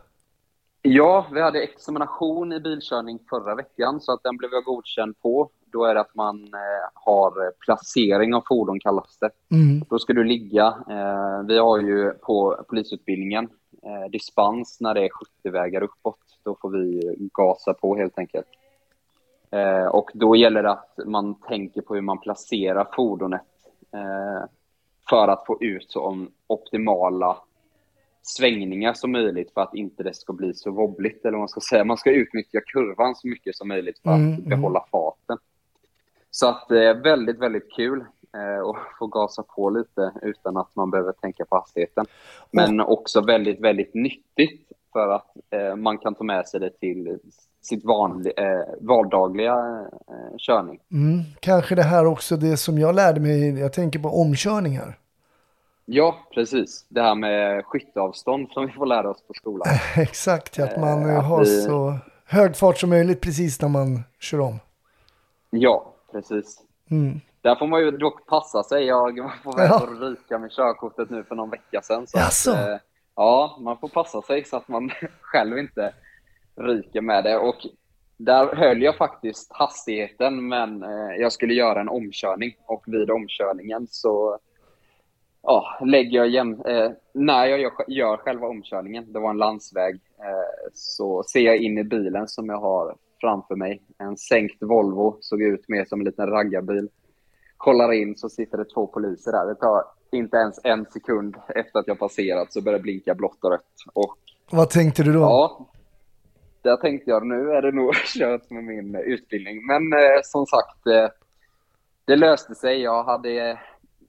Ja, 0.87 1.27
vi 1.33 1.41
hade 1.41 1.63
examination 1.63 2.53
i 2.53 2.59
bilkörning 2.59 3.19
förra 3.29 3.55
veckan 3.55 4.01
så 4.01 4.13
att 4.13 4.23
den 4.23 4.37
blev 4.37 4.51
jag 4.53 4.63
godkänd 4.63 5.19
på. 5.21 5.49
Då 5.71 5.85
är 5.85 5.93
det 5.93 6.01
att 6.01 6.15
man 6.15 6.43
eh, 6.43 6.89
har 6.93 7.51
placering 7.65 8.33
av 8.33 8.43
fordon 8.47 8.79
kallas 8.79 9.17
det. 9.19 9.29
Mm. 9.55 9.85
Då 9.89 9.99
ska 9.99 10.13
du 10.13 10.23
ligga. 10.23 10.65
Eh, 10.89 11.47
vi 11.47 11.57
har 11.57 11.79
ju 11.79 12.11
på 12.11 12.65
polisutbildningen 12.69 13.49
eh, 13.85 14.09
dispens 14.11 14.81
när 14.81 14.93
det 14.93 15.05
är 15.05 15.09
70-vägar 15.09 15.83
uppåt. 15.83 16.19
Då 16.43 16.57
får 16.61 16.69
vi 16.69 17.15
gasa 17.33 17.73
på 17.73 17.95
helt 17.95 18.19
enkelt. 18.19 18.47
Eh, 19.51 19.85
och 19.85 20.11
då 20.13 20.35
gäller 20.35 20.63
det 20.63 20.71
att 20.71 20.99
man 21.05 21.35
tänker 21.35 21.81
på 21.81 21.95
hur 21.95 22.01
man 22.01 22.19
placerar 22.19 22.87
fordonet 22.95 23.41
eh, 23.93 24.49
för 25.09 25.27
att 25.27 25.45
få 25.45 25.57
ut 25.61 25.91
så 25.91 26.27
optimala 26.47 27.37
svängningar 28.21 28.93
som 28.93 29.11
möjligt 29.11 29.53
för 29.53 29.61
att 29.61 29.75
inte 29.75 30.03
det 30.03 30.13
ska 30.13 30.33
bli 30.33 30.53
så 30.53 30.71
wobbligt. 30.71 31.25
Eller 31.25 31.37
man 31.37 31.47
ska 31.47 31.61
säga. 31.61 31.83
Man 31.83 31.97
ska 31.97 32.11
utnyttja 32.11 32.61
kurvan 32.61 33.15
så 33.15 33.27
mycket 33.27 33.55
som 33.55 33.67
möjligt 33.67 33.99
för 33.99 34.09
att 34.09 34.17
Mm, 34.17 34.33
mm. 34.33 34.49
behålla 34.49 34.85
farten. 34.91 35.37
Så 36.31 36.47
att 36.47 36.67
det 36.69 36.85
är 36.85 36.93
väldigt, 37.03 37.39
väldigt 37.39 37.71
kul 37.71 38.05
eh, 38.35 38.69
att 38.69 38.75
få 38.99 39.07
gasa 39.07 39.43
på 39.43 39.69
lite 39.69 40.11
utan 40.21 40.57
att 40.57 40.75
man 40.75 40.91
behöver 40.91 41.11
tänka 41.11 41.45
på 41.45 41.55
hastigheten. 41.55 42.05
Men 42.51 42.79
också 42.81 43.21
väldigt, 43.21 43.59
väldigt 43.59 43.93
nyttigt 43.93 44.71
för 44.93 45.07
att 45.09 45.27
eh, 45.49 45.75
man 45.75 45.97
kan 45.97 46.15
ta 46.15 46.23
med 46.23 46.47
sig 46.47 46.59
det 46.59 46.69
till 46.79 47.19
sitt 47.61 47.85
vanlig, 47.85 48.33
eh, 48.37 48.61
vardagliga 48.81 49.87
eh, 50.07 50.37
körning. 50.37 50.79
Mm. 50.91 51.19
Kanske 51.39 51.75
det 51.75 51.83
här 51.83 52.05
också, 52.05 52.37
det 52.37 52.57
som 52.57 52.77
jag 52.79 52.95
lärde 52.95 53.19
mig, 53.19 53.59
jag 53.59 53.73
tänker 53.73 53.99
på 53.99 54.09
omkörningar. 54.21 54.97
Ja, 55.85 56.15
precis. 56.33 56.85
Det 56.89 57.01
här 57.01 57.15
med 57.15 57.65
skytteavstånd 57.65 58.49
som 58.51 58.65
vi 58.65 58.71
får 58.71 58.85
lära 58.85 59.09
oss 59.09 59.21
på 59.27 59.33
skolan. 59.33 59.67
Exakt, 59.97 60.59
att 60.59 60.77
man 60.79 61.09
eh, 61.09 61.23
har 61.23 61.39
vi- 61.39 61.61
så 61.61 61.97
hög 62.25 62.55
fart 62.55 62.77
som 62.77 62.89
möjligt 62.89 63.21
precis 63.21 63.61
när 63.61 63.69
man 63.69 64.03
kör 64.19 64.39
om. 64.39 64.59
Ja, 65.49 65.93
precis. 66.11 66.61
Mm. 66.91 67.21
Där 67.45 67.55
får 67.55 67.67
man 67.67 67.81
ju 67.81 67.91
dock 67.91 68.25
passa 68.25 68.63
sig. 68.63 68.85
Jag 68.85 69.19
var 69.43 69.57
väg 69.57 69.69
Ja. 69.69 69.87
ryka 69.99 70.39
med 70.39 70.51
körkortet 70.51 71.09
nu 71.09 71.23
för 71.23 71.35
någon 71.35 71.49
vecka 71.49 71.81
sedan. 71.81 72.07
Så 72.07 72.17
att, 72.17 72.57
eh, 72.57 72.77
ja, 73.15 73.57
man 73.61 73.77
får 73.77 73.87
passa 73.87 74.21
sig 74.21 74.43
så 74.45 74.57
att 74.57 74.67
man 74.67 74.89
själv 75.21 75.57
inte 75.57 75.93
ryker 76.55 77.01
med 77.01 77.23
det. 77.23 77.37
Och 77.37 77.55
där 78.17 78.55
höll 78.55 78.81
jag 78.81 78.97
faktiskt 78.97 79.53
hastigheten, 79.53 80.47
men 80.47 80.83
eh, 80.83 81.15
jag 81.19 81.31
skulle 81.31 81.53
göra 81.53 81.81
en 81.81 81.89
omkörning. 81.89 82.55
Och 82.65 82.83
vid 82.87 83.11
omkörningen 83.11 83.87
så 83.89 84.39
ja, 85.41 85.79
lägger 85.85 86.17
jag 86.17 86.29
jäm, 86.29 86.61
eh, 86.61 86.91
när 87.13 87.45
jag 87.45 87.59
gör, 87.59 87.71
gör 87.87 88.17
själva 88.17 88.47
omkörningen, 88.47 89.13
det 89.13 89.19
var 89.19 89.29
en 89.29 89.37
landsväg, 89.37 89.95
eh, 90.19 90.71
så 90.73 91.23
ser 91.23 91.41
jag 91.41 91.57
in 91.57 91.77
i 91.77 91.83
bilen 91.83 92.27
som 92.27 92.49
jag 92.49 92.59
har 92.59 92.95
framför 93.21 93.55
mig. 93.55 93.81
En 93.97 94.17
sänkt 94.17 94.63
Volvo, 94.63 95.17
såg 95.21 95.41
ut 95.41 95.69
mer 95.69 95.85
som 95.85 95.99
en 95.99 96.05
liten 96.05 96.27
raggarbil. 96.27 96.89
Kollar 97.65 97.93
in 97.93 98.17
så 98.17 98.29
sitter 98.29 98.57
det 98.57 98.65
två 98.65 98.87
poliser 98.87 99.31
där. 99.31 99.45
Det 99.45 99.55
tar 99.55 99.83
inte 100.11 100.37
ens 100.37 100.59
en 100.63 100.85
sekund 100.85 101.35
efter 101.47 101.79
att 101.79 101.87
jag 101.87 101.99
passerat 101.99 102.53
så 102.53 102.61
börjar 102.61 102.79
det 102.79 102.83
blinka 102.83 103.15
blått 103.15 103.43
och 103.43 103.51
rött. 103.51 103.73
Och 103.93 104.17
Vad 104.51 104.69
tänkte 104.69 105.03
du 105.03 105.13
då? 105.13 105.19
Ja, 105.19 105.65
där 106.61 106.77
tänkte 106.77 107.09
jag 107.09 107.27
nu 107.27 107.51
är 107.51 107.61
det 107.61 107.71
nog 107.71 107.93
kört 108.17 108.49
med 108.49 108.63
min 108.63 108.95
utbildning. 108.95 109.65
Men 109.65 109.93
eh, 109.93 110.19
som 110.23 110.45
sagt, 110.45 110.87
eh, 110.87 111.07
det 112.05 112.15
löste 112.15 112.55
sig. 112.55 112.81
Jag 112.81 113.03
hade, 113.03 113.49
eh, 113.49 113.57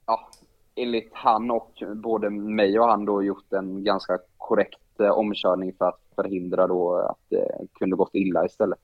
ja, 0.05 0.29
enligt 0.75 1.11
han 1.13 1.51
och 1.51 1.83
både 1.95 2.29
mig 2.29 2.79
och 2.79 2.87
han 2.87 3.05
då 3.05 3.23
gjort 3.23 3.53
en 3.53 3.83
ganska 3.83 4.17
korrekt 4.37 4.99
eh, 4.99 5.09
omkörning 5.09 5.73
för 5.77 5.85
att 5.85 6.01
förhindra 6.15 6.67
då 6.67 6.95
att 6.95 7.29
det 7.29 7.67
kunde 7.79 7.95
gått 7.95 8.15
illa 8.15 8.45
istället. 8.45 8.79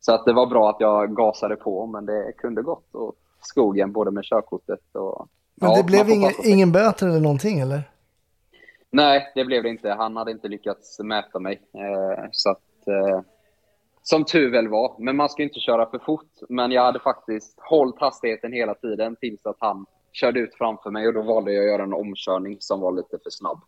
Så 0.00 0.14
att 0.14 0.24
det 0.24 0.32
var 0.32 0.46
bra 0.46 0.70
att 0.70 0.80
jag 0.80 1.16
gasade 1.16 1.56
på, 1.56 1.86
men 1.86 2.06
det 2.06 2.32
kunde 2.32 2.62
gått 2.62 2.94
åt 2.94 3.21
skogen 3.42 3.92
både 3.92 4.10
med 4.10 4.24
körkortet 4.24 4.94
och... 4.94 5.28
Men 5.54 5.70
ja, 5.70 5.76
det 5.76 5.82
man 5.82 5.86
blev 5.86 6.10
ingen, 6.10 6.32
ingen 6.44 6.72
böter 6.72 7.06
eller 7.06 7.20
någonting 7.20 7.58
eller? 7.60 7.82
Nej, 8.90 9.32
det 9.34 9.44
blev 9.44 9.62
det 9.62 9.68
inte. 9.68 9.90
Han 9.90 10.16
hade 10.16 10.30
inte 10.30 10.48
lyckats 10.48 10.98
mäta 10.98 11.38
mig. 11.38 11.60
Eh, 11.74 12.24
så 12.30 12.50
att, 12.50 12.88
eh, 12.88 13.20
som 14.02 14.24
tur 14.24 14.50
väl 14.50 14.68
var. 14.68 14.94
Men 14.98 15.16
man 15.16 15.28
ska 15.28 15.42
inte 15.42 15.60
köra 15.60 15.90
för 15.90 15.98
fort. 15.98 16.30
Men 16.48 16.70
jag 16.70 16.82
hade 16.82 17.00
faktiskt 17.00 17.58
hållit 17.60 18.00
hastigheten 18.00 18.52
hela 18.52 18.74
tiden 18.74 19.16
tills 19.16 19.46
att 19.46 19.56
han 19.58 19.86
körde 20.12 20.40
ut 20.40 20.54
framför 20.54 20.90
mig 20.90 21.06
och 21.06 21.14
då 21.14 21.22
valde 21.22 21.52
jag 21.52 21.64
att 21.64 21.70
göra 21.70 21.82
en 21.82 21.92
omkörning 21.92 22.56
som 22.60 22.80
var 22.80 22.92
lite 22.92 23.18
för 23.22 23.30
snabb. 23.30 23.60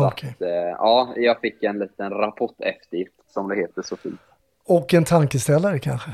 Okej. 0.00 0.30
att, 0.30 0.42
eh, 0.42 0.48
ja, 0.78 1.12
jag 1.16 1.40
fick 1.40 1.62
en 1.62 1.78
liten 1.78 2.10
rapporteftergift 2.10 3.14
som 3.26 3.48
det 3.48 3.56
heter 3.56 3.82
så 3.82 3.96
fint. 3.96 4.20
Och 4.66 4.94
en 4.94 5.04
tankeställare 5.04 5.78
kanske? 5.78 6.10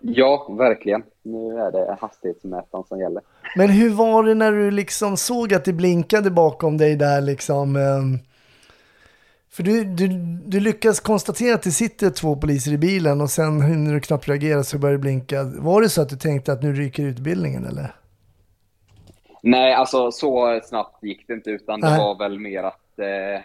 Ja, 0.00 0.46
verkligen. 0.58 1.02
Nu 1.22 1.58
är 1.58 1.72
det 1.72 1.96
hastighetsmätaren 2.00 2.84
som 2.84 2.98
gäller. 3.00 3.22
Men 3.56 3.68
hur 3.70 3.90
var 3.90 4.22
det 4.22 4.34
när 4.34 4.52
du 4.52 4.70
liksom 4.70 5.16
såg 5.16 5.54
att 5.54 5.64
det 5.64 5.72
blinkade 5.72 6.30
bakom 6.30 6.76
dig 6.78 6.96
där 6.96 7.20
liksom? 7.20 7.76
ehm, 7.76 8.18
För 9.50 9.62
du, 9.62 9.84
du, 9.84 10.08
du 10.46 10.60
lyckas 10.60 11.00
konstatera 11.00 11.54
att 11.54 11.62
det 11.62 11.70
sitter 11.70 12.10
två 12.10 12.36
poliser 12.36 12.72
i 12.72 12.78
bilen 12.78 13.20
och 13.20 13.30
sen 13.30 13.62
hinner 13.62 13.94
du 13.94 14.00
knappt 14.00 14.28
reagera 14.28 14.62
så 14.62 14.78
börjar 14.78 14.92
det 14.92 14.98
blinka. 14.98 15.42
Var 15.58 15.82
det 15.82 15.88
så 15.88 16.02
att 16.02 16.08
du 16.08 16.16
tänkte 16.16 16.52
att 16.52 16.62
nu 16.62 16.72
ryker 16.72 17.02
utbildningen 17.02 17.64
eller? 17.66 17.94
Nej, 19.42 19.74
alltså 19.74 20.10
så 20.10 20.60
snabbt 20.64 21.02
gick 21.02 21.26
det 21.26 21.34
inte 21.34 21.50
utan 21.50 21.80
det 21.80 21.90
Nej. 21.90 21.98
var 21.98 22.18
väl 22.18 22.38
mer 22.38 22.62
att 22.62 22.98
eh, 22.98 23.42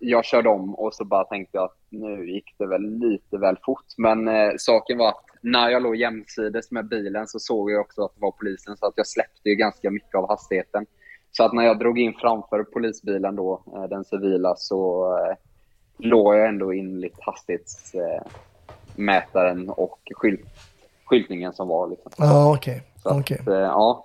jag 0.00 0.24
körde 0.24 0.48
om 0.48 0.74
och 0.74 0.94
så 0.94 1.04
bara 1.04 1.24
tänkte 1.24 1.56
jag 1.56 1.64
att 1.64 1.76
nu 1.88 2.30
gick 2.30 2.54
det 2.58 2.66
väl 2.66 2.98
lite 2.98 3.38
väl 3.38 3.56
fort. 3.64 3.84
Men 3.96 4.28
eh, 4.28 4.50
saken 4.58 4.98
var 4.98 5.08
att 5.08 5.24
när 5.40 5.70
jag 5.70 5.82
låg 5.82 5.96
jämsides 5.96 6.70
med 6.70 6.88
bilen 6.88 7.26
så 7.26 7.38
såg 7.38 7.70
jag 7.70 7.80
också 7.80 8.04
att 8.04 8.14
det 8.14 8.20
var 8.20 8.30
polisen 8.30 8.76
så 8.76 8.86
att 8.86 8.94
jag 8.96 9.06
släppte 9.06 9.48
ju 9.48 9.54
ganska 9.54 9.90
mycket 9.90 10.14
av 10.14 10.28
hastigheten. 10.28 10.86
Så 11.32 11.44
att 11.44 11.52
när 11.52 11.64
jag 11.64 11.78
drog 11.78 11.98
in 11.98 12.14
framför 12.20 12.64
polisbilen 12.64 13.36
då, 13.36 13.62
eh, 13.74 13.84
den 13.84 14.04
civila, 14.04 14.54
så 14.56 15.04
eh, 15.18 15.36
låg 15.98 16.34
jag 16.34 16.48
ändå 16.48 16.72
enligt 16.72 17.20
hastighetsmätaren 17.20 18.30
mätaren 18.96 19.70
och 19.70 19.98
skylt, 20.16 20.40
skyltningen 21.04 21.52
som 21.52 21.68
var. 21.68 21.88
Liksom. 21.88 22.12
Ja, 22.18 22.54
okej. 22.56 22.82
Att, 23.04 23.20
okej. 23.20 23.42
eh, 23.46 23.54
ja, 23.54 24.04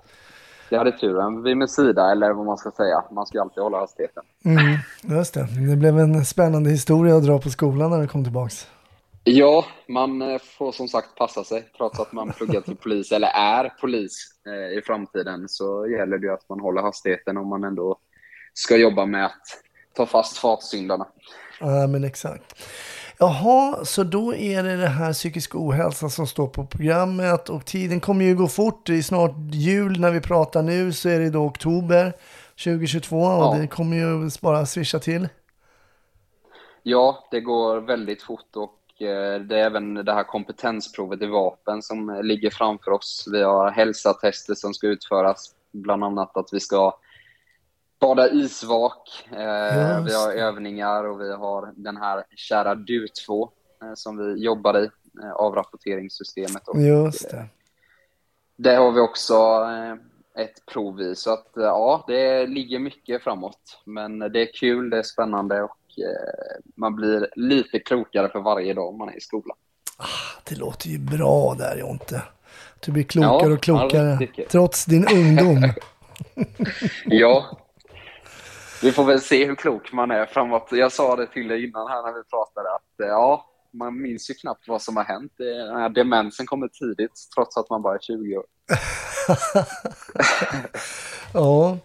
jag 0.70 0.78
hade 0.78 0.92
turen. 0.92 1.44
Vi 1.44 1.56
med 1.56 1.70
sida, 1.70 2.12
eller 2.12 2.34
vad 2.34 2.46
man 2.46 2.58
ska 2.58 2.72
säga. 2.72 3.04
Man 3.12 3.26
ska 3.26 3.42
alltid 3.42 3.64
hålla 3.64 3.80
hastigheten. 3.80 4.24
Mm, 4.46 5.18
just 5.18 5.34
det. 5.34 5.48
Det 5.70 5.76
blev 5.76 6.00
en 6.00 6.26
spännande 6.26 6.70
historia 6.70 7.16
att 7.16 7.24
dra 7.24 7.40
på 7.40 7.50
skolan 7.50 7.92
när 7.92 8.02
du 8.02 8.08
kom 8.08 8.24
tillbaks. 8.24 8.68
Ja, 9.28 9.66
man 9.88 10.22
eh, 10.22 10.38
får 10.58 10.72
som 10.72 10.88
sagt 10.88 11.16
passa 11.16 11.44
sig. 11.44 11.64
Trots 11.78 12.00
att 12.00 12.12
man 12.12 12.34
pluggar 12.34 12.62
till 12.62 12.76
polis, 12.76 13.12
eller 13.12 13.28
är 13.28 13.70
polis 13.82 14.28
eh, 14.48 14.78
i 14.78 14.82
framtiden, 14.86 15.50
så 15.50 15.88
gäller 15.88 16.18
det 16.18 16.34
att 16.34 16.50
man 16.50 16.60
håller 16.60 16.82
hastigheten 16.82 17.38
om 17.38 17.48
man 17.50 17.64
ändå 17.64 17.98
ska 18.54 18.78
jobba 18.78 19.06
med 19.06 19.26
att 19.26 19.42
ta 19.96 20.06
fast 20.06 20.38
fartsyndarna. 20.38 21.08
Ja, 21.60 21.88
men 21.88 22.04
exakt. 22.04 22.66
Jaha, 23.20 23.86
så 23.86 24.04
då 24.04 24.36
är 24.36 24.64
det 24.64 24.78
det 24.78 24.88
här 24.88 25.14
psykisk 25.14 25.56
ohälsa 25.56 26.10
som 26.10 26.28
står 26.28 26.48
på 26.48 26.66
programmet 26.66 27.50
och 27.50 27.66
tiden 27.66 28.00
kommer 28.00 28.26
ju 28.26 28.36
gå 28.36 28.48
fort. 28.48 28.86
Det 28.86 28.98
är 28.98 29.02
snart 29.02 29.36
jul 29.52 30.00
när 30.00 30.12
vi 30.12 30.22
pratar 30.22 30.62
nu 30.62 30.94
så 30.94 31.10
är 31.10 31.20
det 31.20 31.30
då 31.30 31.40
oktober 31.40 32.14
2022 32.64 33.16
och 33.18 33.56
Ja. 33.56 33.58
det 33.62 33.68
kommer 33.68 33.98
ju 33.98 34.30
bara 34.42 34.66
swisha 34.66 35.00
till. 35.00 35.30
Ja, 36.84 37.28
det 37.32 37.42
går 37.42 37.82
väldigt 37.82 38.24
fort 38.24 38.56
och 38.56 38.72
det 39.00 39.60
är 39.60 39.66
även 39.66 39.94
det 39.94 40.14
här 40.14 40.24
kompetensprovet 40.24 41.22
i 41.22 41.26
vapen 41.26 41.82
som 41.82 42.10
eh, 42.10 42.24
ligger 42.24 42.50
framför 42.50 42.92
oss. 42.92 43.26
Vi 43.32 43.44
har 43.44 43.72
hälsatester 43.72 44.54
som 44.54 44.74
ska 44.74 44.88
utföras, 44.88 45.56
bland 45.72 46.04
annat 46.04 46.38
att 46.38 46.50
vi 46.52 46.60
ska 46.60 46.98
bada 48.00 48.30
isvak. 48.30 49.28
Eh, 49.32 50.04
vi 50.04 50.14
har 50.14 50.34
övningar 50.34 51.04
och 51.04 51.22
vi 51.22 51.34
har 51.34 51.74
den 51.76 51.98
här 51.98 52.24
kära 52.36 52.76
DU2 52.76 53.50
eh, 53.82 53.94
som 53.96 54.18
vi 54.18 54.44
jobbar 54.44 54.80
i, 54.80 54.90
eh, 55.24 55.32
avrapporteringssystemet. 55.32 56.68
Och, 56.68 56.82
Just 56.82 57.30
det. 57.30 57.46
det 58.56 58.76
har 58.76 58.92
vi 58.92 59.00
också 59.00 59.34
eh, 59.34 59.96
ett 60.44 60.66
prov 60.66 61.02
i. 61.02 61.16
Så 61.16 61.34
att 61.34 61.58
eh, 61.58 61.64
ja, 61.64 62.04
det 62.08 62.48
ligger 62.48 62.80
mycket 62.80 63.24
framåt. 63.24 63.82
Men 63.86 64.20
det 64.20 64.42
är 64.42 64.54
kul, 64.54 64.90
det 64.90 64.98
är 64.98 65.04
spännande 65.04 65.62
och 65.62 65.72
eh, 65.72 65.85
man 66.76 66.96
blir 66.96 67.30
lite 67.36 67.80
klokare 67.80 68.30
för 68.30 68.40
varje 68.40 68.74
dag 68.74 68.98
man 68.98 69.10
är 69.10 69.18
i 69.18 69.22
skolan. 69.22 69.58
Det 70.44 70.56
låter 70.56 70.88
ju 70.90 71.00
bra 71.00 71.56
där 71.58 71.78
Jonte. 71.78 72.22
Du 72.86 72.92
blir 72.92 73.04
klokare 73.04 73.50
Ja, 73.50 73.56
och 73.56 73.64
klokare 73.64 74.28
trots 74.50 74.86
din 74.86 75.08
ungdom. 75.08 75.64
Ja, 77.06 77.58
vi 78.82 78.92
får 78.92 79.04
väl 79.04 79.22
se 79.22 79.46
hur 79.46 79.56
klok 79.56 79.92
man 79.92 80.12
är 80.12 80.26
framåt. 80.26 80.68
Jag 80.72 80.92
sa 80.92 81.16
det 81.16 81.28
till 81.28 81.48
dig 81.48 81.66
innan 81.68 81.88
här 81.88 82.04
när 82.04 82.14
vi 82.14 82.24
pratade 82.24 82.76
att 82.76 83.00
eh, 83.00 83.08
ja, 83.08 83.46
man 83.78 84.02
minns 84.02 84.30
ju 84.30 84.34
knappt 84.34 84.68
vad 84.68 84.82
som 84.82 84.98
har 84.98 85.04
hänt. 85.04 85.32
Det- 85.38 85.64
Den 85.68 85.76
här 85.76 85.90
demensen 85.90 86.46
kommer 86.46 86.68
tidigt 86.68 87.12
trots 87.36 87.58
att 87.58 87.70
man 87.70 87.82
bara 87.82 87.96
är 87.96 88.00
20 88.00 88.38
år. 88.38 88.46
Ja, 91.34 91.78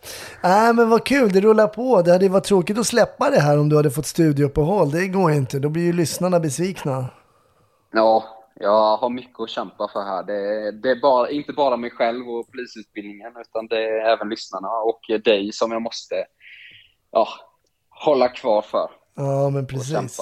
äh, 0.45 0.73
men 0.75 0.89
vad 0.91 1.05
kul, 1.07 1.33
det 1.33 1.41
rullar 1.41 1.67
på. 1.69 2.03
Det 2.03 2.13
hade 2.13 2.29
varit 2.29 2.45
tråkigt 2.45 2.79
att 2.79 2.87
släppa 2.87 3.31
det 3.31 3.41
här 3.41 3.59
om 3.59 3.69
du 3.69 3.77
hade 3.77 3.91
fått 3.91 4.07
studieuppehåll. 4.07 4.91
Det 4.91 5.07
går 5.09 5.33
inte, 5.33 5.59
då 5.59 5.69
blir 5.69 5.83
ju 5.83 5.93
lyssnarna 5.93 6.41
besvikna. 6.41 7.05
Ja, 7.93 8.25
jag 8.55 8.97
har 8.97 9.11
mycket 9.11 9.41
att 9.41 9.51
kämpa 9.51 9.89
för 9.93 10.03
här. 10.03 10.23
Det, 10.23 10.71
det 10.83 10.91
är 10.91 11.01
bara, 11.01 11.31
inte 11.31 11.53
bara 11.53 11.77
mig 11.77 11.91
själv 11.91 12.29
och 12.29 12.51
polisutbildningen, 12.51 13.33
utan 13.41 13.67
det 13.67 13.77
är 13.85 14.13
även 14.13 14.29
lyssnarna 14.29 14.69
och 14.69 15.01
dig 15.25 15.53
som 15.53 15.73
jag 15.73 15.83
måste 15.83 16.15
ja, 17.11 17.29
hålla 18.05 18.29
kvar 18.29 18.63
för. 18.63 18.91
Ja, 19.15 19.51
men 19.51 19.67
precis. 19.67 20.21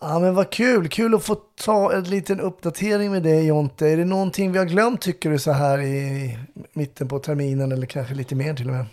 Ja, 0.00 0.18
men 0.18 0.34
vad 0.34 0.50
kul. 0.50 0.88
Kul 0.88 1.14
att 1.14 1.24
få 1.24 1.34
ta 1.64 1.92
en 1.92 2.04
liten 2.04 2.40
uppdatering 2.40 3.10
med 3.10 3.22
dig 3.22 3.46
Jonte. 3.46 3.86
Är 3.86 3.96
det 3.96 4.04
någonting 4.04 4.52
vi 4.52 4.58
har 4.58 4.64
glömt 4.66 5.00
tycker 5.00 5.30
du 5.30 5.38
så 5.38 5.52
här 5.52 5.78
i 5.80 6.38
mitten 6.72 7.08
på 7.08 7.18
terminen 7.18 7.72
eller 7.72 7.86
kanske 7.86 8.14
lite 8.14 8.34
mer 8.34 8.54
till 8.54 8.66
och 8.68 8.74
med? 8.74 8.86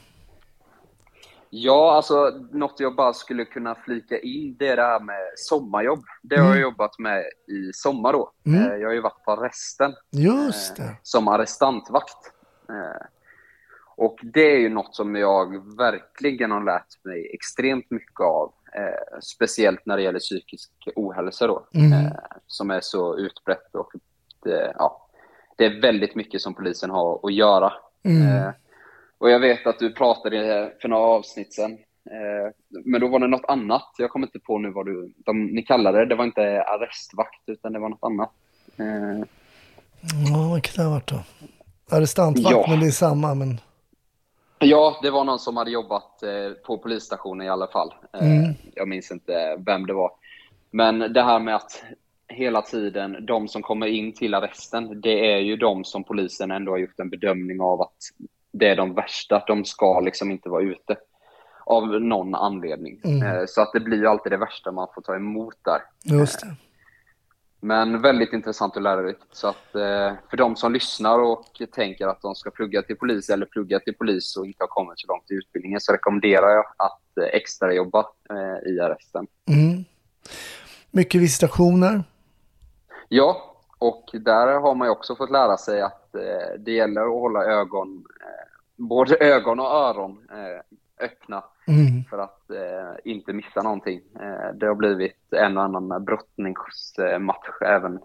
Ja, 1.49 1.95
alltså 1.95 2.31
något 2.51 2.79
jag 2.79 2.95
bara 2.95 3.13
skulle 3.13 3.45
kunna 3.45 3.75
flika 3.75 4.19
in, 4.19 4.55
det 4.59 4.67
är 4.67 4.75
det 4.75 4.81
här 4.81 4.99
med 4.99 5.19
sommarjobb. 5.35 6.03
Det 6.21 6.37
har 6.39 6.47
jag 6.49 6.59
jobbat 6.61 6.99
med 6.99 7.19
i 7.47 7.73
sommar 7.73 8.13
då. 8.13 8.31
Mm. 8.45 8.71
Eh, 8.71 8.75
Jag 8.77 8.89
har 8.89 8.93
ju 8.93 9.01
varit 9.01 9.23
på 9.25 9.31
arresten 9.31 9.93
Just 10.11 10.79
eh, 10.79 10.85
det. 10.85 10.95
som 11.03 11.27
arrestantvakt. 11.27 12.31
Eh, 12.69 13.05
Och 13.97 14.19
det 14.23 14.51
är 14.55 14.59
ju 14.59 14.69
något 14.69 14.95
som 14.95 15.15
jag 15.15 15.75
verkligen 15.77 16.51
har 16.51 16.63
lärt 16.63 17.03
mig 17.05 17.29
extremt 17.33 17.91
mycket 17.91 18.19
av. 18.19 18.53
Eh, 18.77 19.19
speciellt 19.21 19.85
när 19.85 19.97
det 19.97 20.03
gäller 20.03 20.19
psykisk 20.19 20.71
ohälsa 20.95 21.47
då, 21.47 21.67
Mm. 21.73 21.93
eh, 21.93 22.11
som 22.47 22.71
är 22.71 22.79
så 22.81 23.17
utbrett. 23.17 23.75
Och 23.75 23.91
det, 24.43 24.73
ja, 24.77 25.07
det 25.57 25.65
är 25.65 25.81
väldigt 25.81 26.15
mycket 26.15 26.41
som 26.41 26.53
polisen 26.53 26.89
har 26.89 27.19
att 27.23 27.33
göra. 27.33 27.73
Mm. 28.03 28.27
Eh, 28.38 28.49
och 29.17 29.29
jag 29.29 29.39
vet 29.39 29.67
att 29.67 29.79
du 29.79 29.93
pratade 29.93 30.71
för 30.81 30.88
några 30.88 31.03
avsnitt 31.03 31.53
sedan. 31.53 31.71
Eh, 32.11 32.51
men 32.85 33.01
då 33.01 33.07
var 33.07 33.19
det 33.19 33.27
något 33.27 33.45
annat. 33.47 33.93
Jag 33.97 34.09
kommer 34.09 34.27
inte 34.27 34.39
på 34.39 34.57
nu 34.57 34.71
vad 34.71 34.85
du, 34.85 35.13
de, 35.25 35.45
ni 35.45 35.61
kallade 35.63 35.99
det. 35.99 36.05
Det 36.05 36.15
var 36.15 36.25
inte 36.25 36.63
arrestvakt, 36.63 37.43
utan 37.45 37.73
det 37.73 37.79
var 37.79 37.89
något 37.89 38.03
annat. 38.03 38.31
Eh, 38.77 39.25
Ja, 40.31 40.47
vad 40.49 40.63
kan 40.63 40.73
det 40.75 40.89
ha 40.89 40.95
varit 40.95 41.07
då? 41.07 41.23
Arrestantvakt, 41.91 42.51
Ja. 42.55 42.65
men 42.69 42.79
det 42.79 42.85
är 42.88 42.91
samma. 42.91 43.35
Men... 43.35 43.59
Ja, 44.69 44.99
det 45.01 45.12
var 45.12 45.23
någon 45.23 45.39
som 45.39 45.58
hade 45.58 45.71
jobbat 45.71 46.23
eh, 46.23 46.51
på 46.65 46.78
polisstationen 46.78 47.47
i 47.47 47.49
alla 47.49 47.67
fall. 47.67 47.93
Eh, 48.13 48.28
Mm. 48.28 48.54
Jag 48.75 48.88
minns 48.88 49.12
inte 49.12 49.56
vem 49.65 49.86
det 49.88 49.93
var. 49.93 50.12
Men 50.71 50.99
det 50.99 51.21
här 51.23 51.39
med 51.39 51.56
att 51.56 51.84
hela 52.28 52.62
tiden, 52.62 53.25
de 53.25 53.47
som 53.47 53.62
kommer 53.62 53.88
in 53.88 54.13
till 54.13 54.34
arresten, 54.34 55.01
det 55.01 55.32
är 55.34 55.39
ju 55.39 55.56
de 55.58 55.84
som 55.84 56.04
polisen 56.04 56.51
ändå 56.51 56.71
har 56.71 56.78
gjort 56.78 56.99
en 56.99 57.10
bedömning 57.10 57.62
av 57.62 57.82
att 57.82 57.97
det 58.51 58.67
är 58.67 58.75
de 58.75 58.93
värsta. 58.93 59.43
De 59.47 59.65
ska 59.65 59.99
liksom 59.99 60.32
inte 60.32 60.49
vara 60.49 60.62
ute 60.63 60.95
av 61.65 61.88
någon 61.88 62.36
anledning. 62.36 63.01
Mm. 63.04 63.23
Eh, 63.28 63.43
Så 63.47 63.62
att 63.62 63.73
det 63.73 63.80
blir 63.80 63.97
ju 63.97 64.08
alltid 64.08 64.32
det 64.32 64.38
värsta 64.38 64.71
man 64.71 64.88
får 64.95 65.01
ta 65.01 65.15
emot 65.15 65.56
där. 65.63 65.82
Just 66.17 66.39
det. 66.39 66.56
Men 67.65 68.01
väldigt 68.01 68.34
intressant 68.34 68.75
och 68.75 68.82
lärorikt. 68.82 69.21
Så 69.32 69.47
att, 69.47 69.75
eh, 69.75 70.13
för 70.30 70.38
de 70.38 70.56
som 70.56 70.73
lyssnar 70.73 71.19
och 71.19 71.62
tänker 71.71 72.08
att 72.08 72.21
de 72.21 72.36
ska 72.36 72.51
plugga 72.51 72.82
till 72.82 72.95
polis 72.95 73.30
eller 73.30 73.45
plugga 73.45 73.80
till 73.80 73.95
polis 73.95 74.38
och 74.38 74.45
inte 74.45 74.63
har 74.63 74.67
kommit 74.67 74.99
så 74.99 75.08
långt 75.08 75.32
i 75.32 75.34
utbildningen 75.34 75.82
så 75.82 75.93
rekommenderar 75.93 76.49
jag 76.49 76.65
att 76.78 77.17
eh, 77.17 77.23
extrajobba 77.23 78.06
eh, 78.30 78.71
i 78.71 78.80
arresten. 78.80 79.28
Mm. 79.47 79.86
Mycket 80.91 81.21
visitationer. 81.21 82.04
Ja, 83.10 83.56
och 83.78 84.10
där 84.13 84.60
har 84.60 84.75
man 84.75 84.88
ju 84.88 84.91
också 84.91 85.15
fått 85.15 85.32
lära 85.32 85.58
sig 85.58 85.82
att 85.82 86.15
det 86.60 86.71
gäller 86.71 87.01
att 87.01 87.21
hålla 87.21 87.43
ögon, 87.43 88.06
både 88.75 89.15
ögon 89.15 89.60
och 89.60 89.65
öron 89.65 90.28
öppna 91.01 91.43
Mm. 91.67 92.03
för 92.10 92.17
att 92.17 92.49
eh, 92.49 93.12
inte 93.12 93.34
missa 93.34 93.62
någonting. 93.62 93.99
Eh, 94.19 94.55
det 94.60 94.65
har 94.65 94.75
blivit 94.75 95.34
en 95.36 95.58
och 95.58 95.63
annan 95.63 96.05
brottningsmatch 96.05 97.62
även 97.65 97.99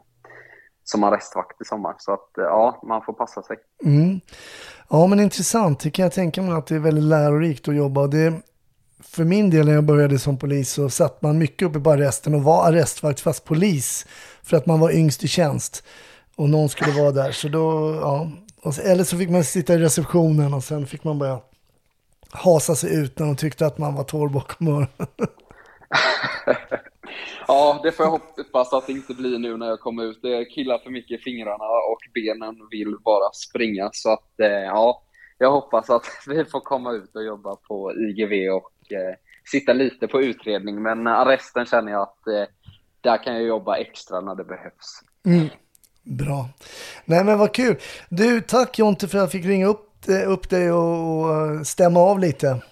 som 0.84 1.04
arrestvakt 1.04 1.60
i 1.60 1.64
sommar. 1.64 1.94
Så 1.98 2.12
att 2.12 2.38
eh, 2.38 2.44
ja, 2.44 2.80
man 2.82 3.02
får 3.04 3.12
passa 3.12 3.42
sig. 3.42 3.56
Mm. 3.84 4.20
Ja, 4.90 5.06
men 5.06 5.20
intressant. 5.20 5.80
Det 5.80 5.90
kan 5.90 6.02
jag 6.02 6.12
tänka 6.12 6.42
mig 6.42 6.52
att 6.52 6.66
det 6.66 6.74
är 6.74 6.78
väldigt 6.78 7.04
lärorikt 7.04 7.68
att 7.68 7.76
jobba. 7.76 8.06
Det, 8.06 8.32
för 9.00 9.24
min 9.24 9.50
del 9.50 9.66
när 9.66 9.72
jag 9.74 9.84
började 9.84 10.18
som 10.18 10.38
polis 10.38 10.72
så 10.72 10.90
satt 10.90 11.22
man 11.22 11.38
mycket 11.38 11.68
uppe 11.68 11.80
på 11.80 11.90
arresten 11.90 12.34
och 12.34 12.42
var 12.42 12.68
arrestvakt 12.68 13.20
fast 13.20 13.44
polis 13.44 14.06
för 14.42 14.56
att 14.56 14.66
man 14.66 14.80
var 14.80 14.90
yngst 14.92 15.24
i 15.24 15.28
tjänst 15.28 15.84
och 16.36 16.48
någon 16.50 16.68
skulle 16.68 17.02
vara 17.02 17.10
där. 17.10 17.32
Så 17.32 17.48
då, 17.48 17.94
ja. 18.00 18.28
Eller 18.84 19.04
så 19.04 19.16
fick 19.18 19.30
man 19.30 19.44
sitta 19.44 19.74
i 19.74 19.78
receptionen 19.78 20.54
och 20.54 20.64
sen 20.64 20.86
fick 20.86 21.04
man 21.04 21.18
börja 21.18 21.40
hasa 22.32 22.74
sig 22.74 23.02
ut 23.02 23.18
när 23.18 23.26
de 23.26 23.36
tyckte 23.36 23.66
att 23.66 23.78
man 23.78 23.94
var 23.94 24.04
torr 24.04 24.28
bakom 24.28 24.68
öronen. 24.68 24.88
Ja, 27.48 27.80
det 27.82 27.92
får 27.92 28.06
jag 28.06 28.10
hoppas 28.10 28.72
att 28.72 28.86
det 28.86 28.92
inte 28.92 29.14
blir 29.14 29.38
nu 29.38 29.56
när 29.56 29.66
jag 29.66 29.80
kommer 29.80 30.02
ut. 30.02 30.18
Det 30.22 30.44
killar 30.44 30.78
för 30.78 30.90
mycket 30.90 31.20
i 31.20 31.22
fingrarna 31.22 31.64
och 31.64 31.98
benen 32.14 32.54
vill 32.70 32.96
bara 33.04 33.32
springa. 33.32 33.90
Så 33.92 34.12
att 34.12 34.40
eh, 34.40 34.48
ja, 34.48 35.02
jag 35.38 35.50
hoppas 35.50 35.90
att 35.90 36.06
vi 36.26 36.44
får 36.44 36.60
komma 36.60 36.92
ut 36.92 37.16
och 37.16 37.24
jobba 37.24 37.56
på 37.56 37.92
IGV 37.92 38.52
och 38.52 38.92
eh, 38.92 39.14
sitta 39.50 39.72
lite 39.72 40.08
på 40.08 40.22
utredning. 40.22 40.82
Men 40.82 41.06
arresten 41.06 41.66
känner 41.66 41.92
jag 41.92 42.02
att 42.02 42.26
eh, 42.26 42.54
där 43.00 43.24
kan 43.24 43.34
jag 43.34 43.42
jobba 43.42 43.76
extra 43.76 44.20
när 44.20 44.34
det 44.34 44.44
behövs. 44.44 45.00
Mm. 45.26 45.48
Bra. 46.02 46.48
Nej 47.04 47.24
men 47.24 47.38
vad 47.38 47.54
kul. 47.54 47.76
Du, 48.08 48.40
tack 48.40 48.78
Jonte 48.78 49.08
för 49.08 49.18
att 49.18 49.22
jag 49.22 49.32
fick 49.32 49.44
ringa 49.44 49.66
upp, 49.66 49.89
upp 50.08 50.50
dig 50.50 50.72
och, 50.72 51.20
och 51.20 51.66
stämma 51.66 52.00
av 52.00 52.18
lite. 52.18 52.62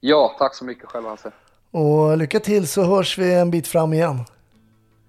Ja, 0.00 0.36
tack 0.38 0.54
så 0.54 0.64
mycket 0.64 0.84
själv 0.88 1.06
Hasse. 1.06 1.32
Och 1.70 2.18
lycka 2.18 2.40
till 2.40 2.68
så 2.68 2.84
hörs 2.84 3.18
vi 3.18 3.34
en 3.34 3.50
bit 3.50 3.68
fram 3.68 3.92
igen. 3.92 4.24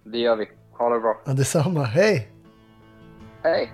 Det 0.04 0.18
gör 0.18 0.36
vi. 0.36 0.50
Ha 0.78 0.90
det 0.90 1.00
bra. 1.00 1.22
Ja, 1.26 1.34
detsamma. 1.34 1.84
Hej! 1.84 2.32
Hej! 3.44 3.74